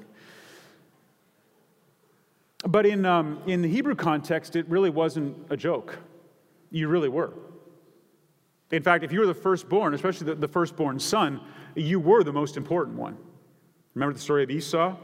[2.67, 5.97] But in, um, in the Hebrew context, it really wasn't a joke.
[6.71, 7.31] You really were.
[8.69, 11.39] In fact, if you were the firstborn, especially the, the firstborn son,
[11.73, 13.15] you were the most important one.
[13.93, 14.97] Remember the story of Esau?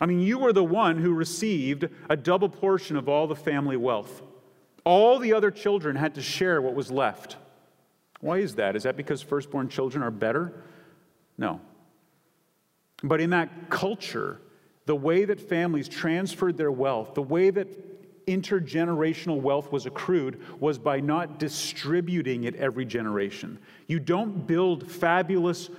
[0.00, 3.76] I mean, you were the one who received a double portion of all the family
[3.76, 4.22] wealth.
[4.84, 7.36] All the other children had to share what was left.
[8.20, 8.76] Why is that?
[8.76, 10.64] Is that because firstborn children are better?
[11.36, 11.60] No.
[13.02, 14.40] But in that culture,
[14.86, 17.68] the way that families transferred their wealth, the way that
[18.26, 23.58] intergenerational wealth was accrued, was by not distributing it every generation.
[23.86, 25.70] You don't build fabulous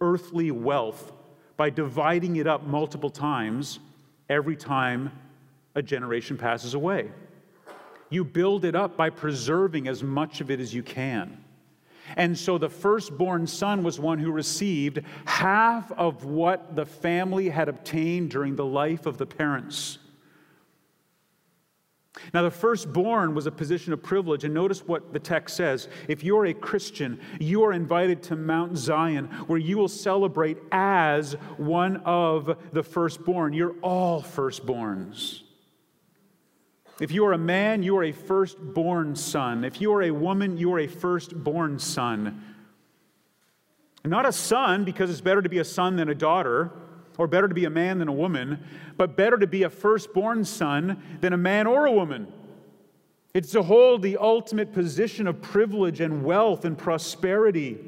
[0.00, 1.12] earthly wealth
[1.58, 3.80] by dividing it up multiple times
[4.30, 5.12] every time
[5.74, 7.10] a generation passes away.
[8.10, 11.44] You build it up by preserving as much of it as you can.
[12.16, 17.68] And so the firstborn son was one who received half of what the family had
[17.68, 19.98] obtained during the life of the parents.
[22.34, 25.88] Now, the firstborn was a position of privilege, and notice what the text says.
[26.08, 31.34] If you're a Christian, you are invited to Mount Zion, where you will celebrate as
[31.56, 33.52] one of the firstborn.
[33.52, 35.42] You're all firstborns.
[37.00, 39.64] If you are a man, you are a firstborn son.
[39.64, 42.44] If you are a woman, you are a firstborn son.
[44.04, 46.72] Not a son, because it's better to be a son than a daughter,
[47.18, 48.64] or better to be a man than a woman,
[48.96, 52.32] but better to be a firstborn son than a man or a woman.
[53.34, 57.78] It's to hold the ultimate position of privilege and wealth and prosperity.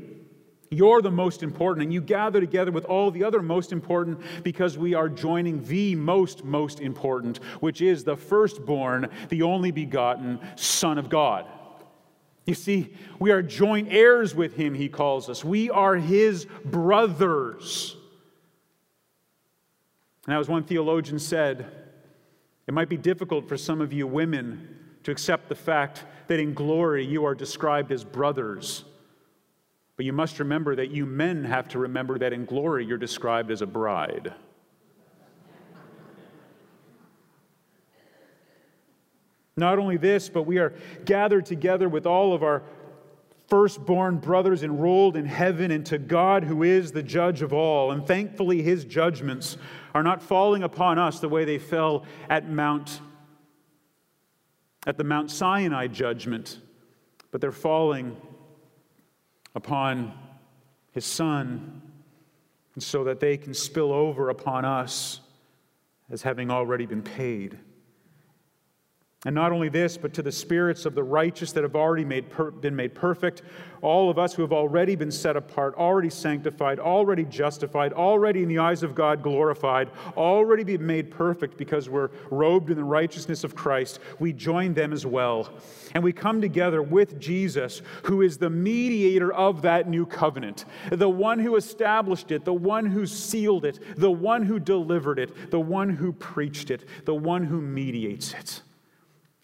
[0.71, 4.79] You're the most important, and you gather together with all the other most important because
[4.79, 10.99] we are joining the most, most important, which is the firstborn, the only begotten Son
[10.99, 11.47] of God.
[12.47, 15.45] You see, we are joint heirs with him, he calls us.
[15.45, 17.97] We are his brothers.
[20.31, 21.73] And as one theologian said,
[22.69, 26.55] it might be difficult for some of you women to accept the fact that in
[26.55, 28.85] glory you are described as brothers.
[29.97, 33.51] But you must remember that you men have to remember that in glory you're described
[33.51, 34.33] as a bride.
[39.57, 40.75] Not only this, but we are
[41.05, 42.63] gathered together with all of our
[43.49, 47.91] firstborn brothers enrolled in heaven and to God who is the judge of all.
[47.91, 49.57] And thankfully, his judgments
[49.95, 53.01] are not falling upon us the way they fell at Mount
[54.87, 56.59] at the Mount Sinai judgment,
[57.31, 58.17] but they're falling
[59.55, 60.13] upon
[60.93, 61.83] his son
[62.79, 65.21] so that they can spill over upon us
[66.11, 67.59] as having already been paid.
[69.27, 72.31] And not only this, but to the spirits of the righteous that have already made
[72.31, 73.43] per- been made perfect,
[73.83, 78.49] all of us who have already been set apart, already sanctified, already justified, already in
[78.49, 83.45] the eyes of God glorified, already been made perfect because we're robed in the righteousness
[83.45, 85.51] of Christ, we join them as well.
[85.95, 91.11] And we come together with Jesus, who is the mediator of that new covenant, the
[91.11, 95.61] one who established it, the one who sealed it, the one who delivered it, the
[95.61, 98.63] one who preached it, the one who mediates it.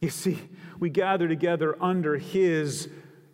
[0.01, 0.39] You see,
[0.79, 2.89] we gather together under His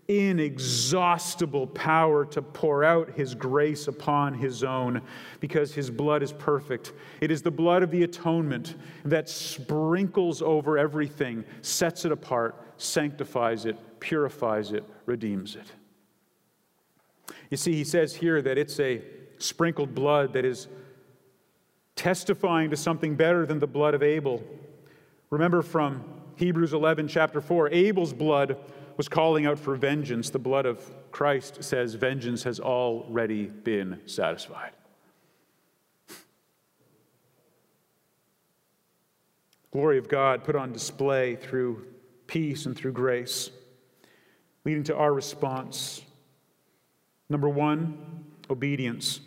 [0.08, 5.02] inexhaustible power to pour out His grace upon His own
[5.40, 6.92] because His blood is perfect.
[7.20, 13.64] It is the blood of the atonement that sprinkles over everything, sets it apart, sanctifies
[13.64, 15.66] it, purifies it, redeems it.
[17.50, 19.02] You see, He says here that it's a
[19.38, 20.68] sprinkled blood that is
[21.96, 24.42] testifying to something better than the blood of Abel.
[25.30, 28.56] Remember from Hebrews 11, chapter 4, Abel's blood
[28.96, 30.28] was calling out for vengeance.
[30.28, 34.72] The blood of Christ says vengeance has already been satisfied.
[39.70, 41.86] Glory of God put on display through
[42.26, 43.52] peace and through grace,
[44.64, 46.02] leading to our response.
[47.28, 49.20] Number one, obedience.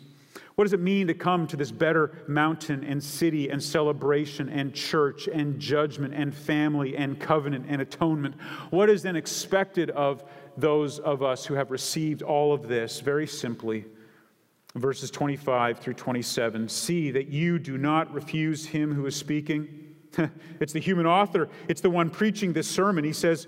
[0.56, 4.74] What does it mean to come to this better mountain and city and celebration and
[4.74, 8.34] church and judgment and family and covenant and atonement?
[8.70, 10.24] What is then expected of
[10.56, 13.00] those of us who have received all of this?
[13.00, 13.84] Very simply,
[14.74, 19.94] verses 25 through 27 see that you do not refuse him who is speaking.
[20.58, 23.04] it's the human author, it's the one preaching this sermon.
[23.04, 23.46] He says,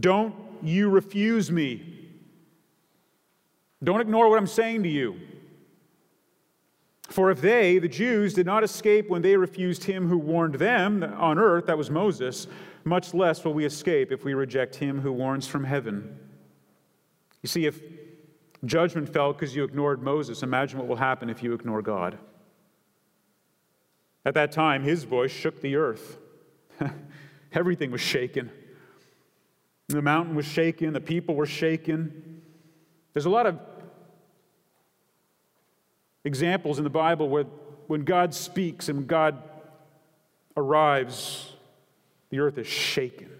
[0.00, 2.10] Don't you refuse me.
[3.84, 5.20] Don't ignore what I'm saying to you.
[7.12, 11.02] For if they, the Jews, did not escape when they refused him who warned them
[11.02, 12.46] on earth, that was Moses,
[12.84, 16.18] much less will we escape if we reject him who warns from heaven.
[17.42, 17.82] You see, if
[18.64, 22.18] judgment fell because you ignored Moses, imagine what will happen if you ignore God.
[24.24, 26.16] At that time, his voice shook the earth.
[27.52, 28.50] Everything was shaken.
[29.88, 32.40] The mountain was shaken, the people were shaken.
[33.12, 33.58] There's a lot of
[36.24, 37.44] examples in the Bible where
[37.86, 39.42] when God speaks and God
[40.56, 41.52] arrives,
[42.30, 43.30] the earth is shaken.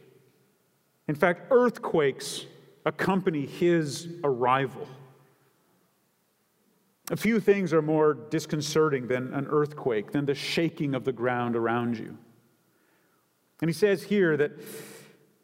[1.09, 2.47] In fact, earthquakes
[2.85, 4.89] accompany his arrival.
[7.11, 11.57] A few things are more disconcerting than an earthquake, than the shaking of the ground
[11.57, 12.17] around you.
[13.61, 14.53] And he says here that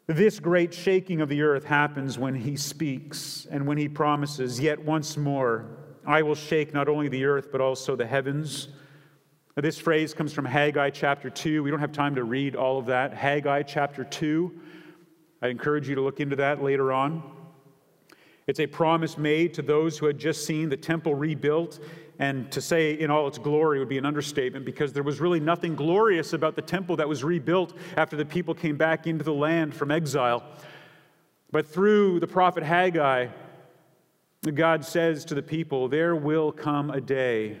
[0.07, 4.83] this great shaking of the earth happens when he speaks and when he promises, Yet
[4.83, 5.65] once more
[6.05, 8.69] I will shake not only the earth, but also the heavens.
[9.55, 11.63] Now, this phrase comes from Haggai chapter 2.
[11.63, 13.13] We don't have time to read all of that.
[13.13, 14.51] Haggai chapter 2.
[15.41, 17.23] I encourage you to look into that later on.
[18.47, 21.79] It's a promise made to those who had just seen the temple rebuilt.
[22.19, 25.39] And to say in all its glory would be an understatement because there was really
[25.39, 29.33] nothing glorious about the temple that was rebuilt after the people came back into the
[29.33, 30.43] land from exile.
[31.51, 33.27] But through the prophet Haggai,
[34.41, 37.57] God says to the people, There will come a day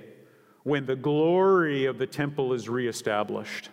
[0.63, 3.69] when the glory of the temple is reestablished.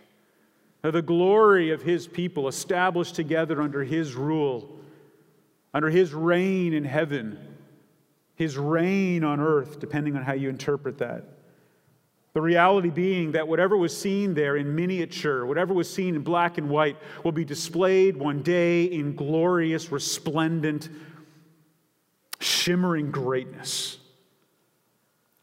[0.83, 4.79] The glory of his people established together under his rule,
[5.73, 7.39] under his reign in heaven,
[8.35, 11.25] his reign on earth, depending on how you interpret that.
[12.35, 16.59] The reality being that whatever was seen there in miniature, whatever was seen in black
[16.59, 20.91] and white, will be displayed one day in glorious, resplendent,
[22.41, 23.99] shimmering greatness.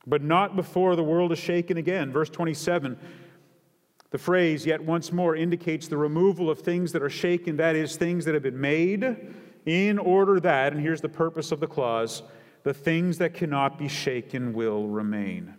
[0.06, 2.12] But not before the world is shaken again.
[2.12, 2.98] Verse 27,
[4.12, 7.96] the phrase, yet once more, indicates the removal of things that are shaken, that is,
[7.96, 9.34] things that have been made,
[9.66, 12.22] in order that, and here's the purpose of the clause,
[12.64, 15.56] the things that cannot be shaken will remain.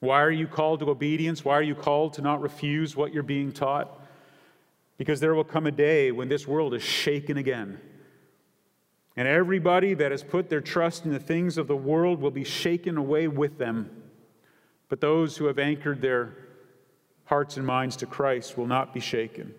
[0.00, 1.44] Why are you called to obedience?
[1.44, 4.00] Why are you called to not refuse what you're being taught?
[4.98, 7.78] Because there will come a day when this world is shaken again.
[9.16, 12.44] And everybody that has put their trust in the things of the world will be
[12.44, 13.90] shaken away with them.
[14.88, 16.34] But those who have anchored their
[17.24, 19.54] hearts and minds to Christ will not be shaken.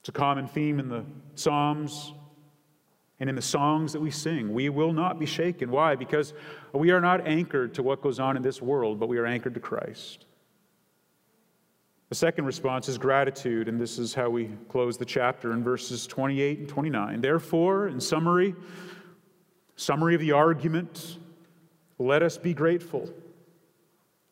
[0.00, 1.04] It's a common theme in the
[1.34, 2.12] Psalms,
[3.18, 4.52] and in the songs that we sing.
[4.52, 5.70] We will not be shaken.
[5.70, 5.94] Why?
[5.94, 6.34] Because
[6.72, 9.54] we are not anchored to what goes on in this world, but we are anchored
[9.54, 10.25] to Christ.
[12.08, 16.06] The second response is gratitude, and this is how we close the chapter in verses
[16.06, 17.20] 28 and 29.
[17.20, 18.54] Therefore, in summary,
[19.74, 21.18] summary of the argument,
[21.98, 23.10] let us be grateful.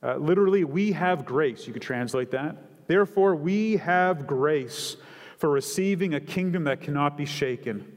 [0.03, 1.67] Uh, literally, we have grace.
[1.67, 2.57] You could translate that.
[2.87, 4.97] Therefore, we have grace
[5.39, 7.95] for receiving a kingdom that cannot be shaken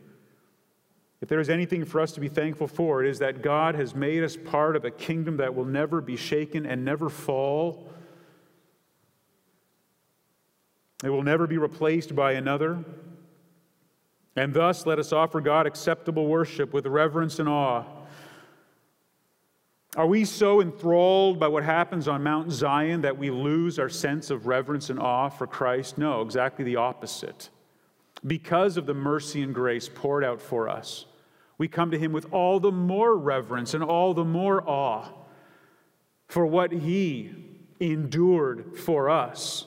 [1.21, 3.95] if there is anything for us to be thankful for, it is that God has
[3.95, 7.91] made us part of a kingdom that will never be shaken and never fall.
[11.03, 12.83] It will never be replaced by another.
[14.35, 17.83] And thus, let us offer God acceptable worship with reverence and awe.
[19.95, 24.29] Are we so enthralled by what happens on Mount Zion that we lose our sense
[24.29, 25.97] of reverence and awe for Christ?
[25.97, 27.49] No, exactly the opposite
[28.25, 31.05] because of the mercy and grace poured out for us,
[31.57, 35.07] we come to him with all the more reverence and all the more awe
[36.27, 37.33] for what he
[37.79, 39.65] endured for us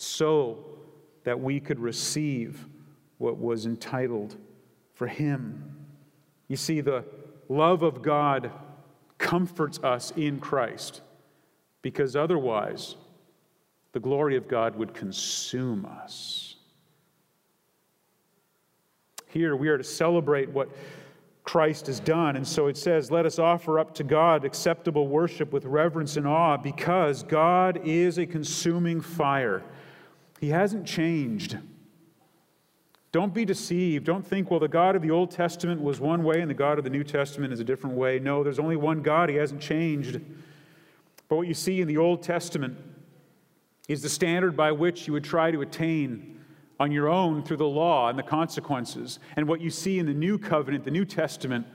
[0.00, 0.64] so
[1.24, 2.66] that we could receive
[3.18, 4.34] what was entitled
[4.94, 5.76] for him.
[6.48, 7.04] You see, the
[7.50, 8.50] love of God
[9.18, 11.02] comforts us in Christ
[11.82, 12.96] because otherwise
[13.92, 16.56] the glory of God would consume us.
[19.26, 20.70] Here we are to celebrate what
[21.44, 22.36] Christ has done.
[22.36, 26.26] And so it says, Let us offer up to God acceptable worship with reverence and
[26.26, 29.62] awe because God is a consuming fire.
[30.40, 31.58] He hasn't changed.
[33.12, 34.06] Don't be deceived.
[34.06, 36.78] Don't think, well, the God of the Old Testament was one way and the God
[36.78, 38.18] of the New Testament is a different way.
[38.18, 39.28] No, there's only one God.
[39.28, 40.18] He hasn't changed.
[41.28, 42.78] But what you see in the Old Testament
[43.86, 46.40] is the standard by which you would try to attain
[46.78, 49.18] on your own through the law and the consequences.
[49.36, 51.66] And what you see in the new covenant, the New Testament,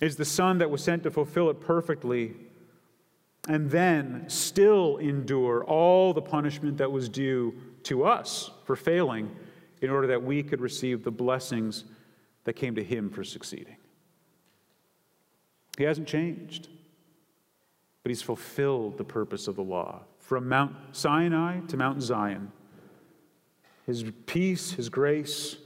[0.00, 2.36] is the Son that was sent to fulfill it perfectly
[3.48, 9.34] and then still endure all the punishment that was due to us for failing
[9.80, 11.84] in order that we could receive the blessings
[12.44, 13.76] that came to him for succeeding.
[15.76, 16.68] He hasn't changed,
[18.02, 22.52] but he's fulfilled the purpose of the law from Mount Sinai to Mount Zion.
[23.86, 25.56] His peace, His grace,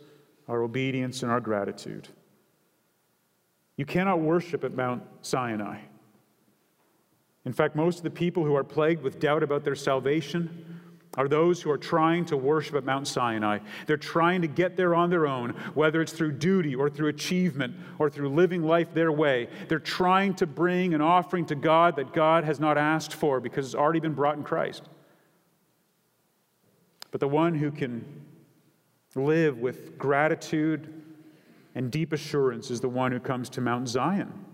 [0.49, 2.09] our obedience, and our gratitude.
[3.77, 5.81] You cannot worship at Mount Sinai.
[7.47, 10.81] In fact, most of the people who are plagued with doubt about their salvation
[11.17, 13.61] are those who are trying to worship at Mount Sinai.
[13.87, 17.75] They're trying to get there on their own, whether it's through duty or through achievement
[17.99, 19.49] or through living life their way.
[19.69, 23.65] They're trying to bring an offering to God that God has not asked for because
[23.65, 24.83] it's already been brought in Christ.
[27.13, 28.05] But the one who can
[29.15, 31.03] live with gratitude
[31.75, 34.46] and deep assurance is the one who comes to Mount Zion,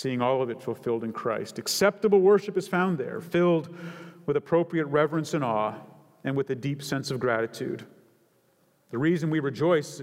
[0.00, 1.58] seeing all of it fulfilled in Christ.
[1.58, 3.76] Acceptable worship is found there, filled
[4.24, 5.74] with appropriate reverence and awe,
[6.24, 7.84] and with a deep sense of gratitude.
[8.90, 10.02] The reason we rejoice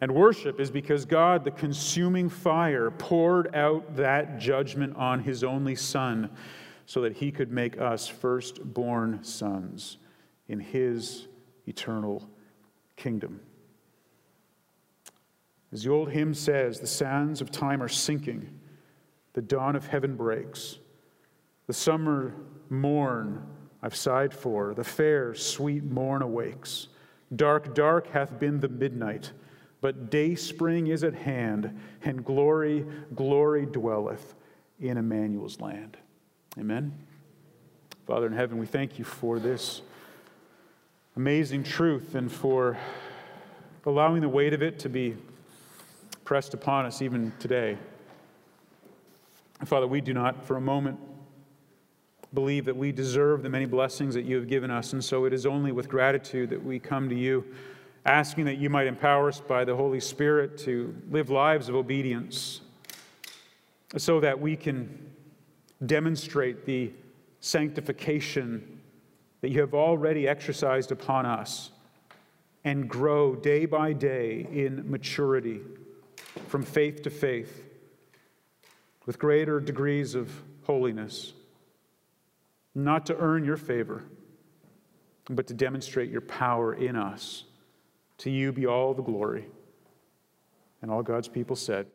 [0.00, 5.74] and worship is because God, the consuming fire, poured out that judgment on his only
[5.74, 6.30] Son
[6.86, 9.96] so that he could make us firstborn sons
[10.48, 11.26] in his
[11.66, 12.28] eternal
[12.96, 13.40] kingdom.
[15.72, 18.57] As the old hymn says, the sands of time are sinking,
[19.32, 20.78] the dawn of heaven breaks.
[21.66, 22.34] The summer
[22.70, 23.46] morn
[23.82, 26.88] I've sighed for, the fair, sweet morn awakes.
[27.34, 29.32] Dark, dark hath been the midnight,
[29.80, 34.34] but day spring is at hand, and glory, glory dwelleth
[34.80, 35.96] in Emmanuel's land.
[36.58, 36.92] Amen.
[38.06, 39.82] Father in heaven, we thank you for this
[41.14, 42.76] amazing truth and for
[43.86, 45.16] allowing the weight of it to be
[46.24, 47.78] pressed upon us even today.
[49.64, 50.98] Father, we do not for a moment
[52.34, 55.32] believe that we deserve the many blessings that you have given us, and so it
[55.32, 57.44] is only with gratitude that we come to you,
[58.04, 62.60] asking that you might empower us by the Holy Spirit to live lives of obedience
[63.96, 65.10] so that we can
[65.86, 66.92] demonstrate the
[67.40, 68.80] sanctification
[69.40, 71.70] that you have already exercised upon us
[72.64, 75.60] and grow day by day in maturity
[76.48, 77.67] from faith to faith
[79.08, 80.30] with greater degrees of
[80.64, 81.32] holiness,
[82.74, 84.04] not to earn your favor,
[85.30, 87.44] but to demonstrate your power in us.
[88.18, 89.46] To you be all the glory.
[90.82, 91.86] And all God's people said,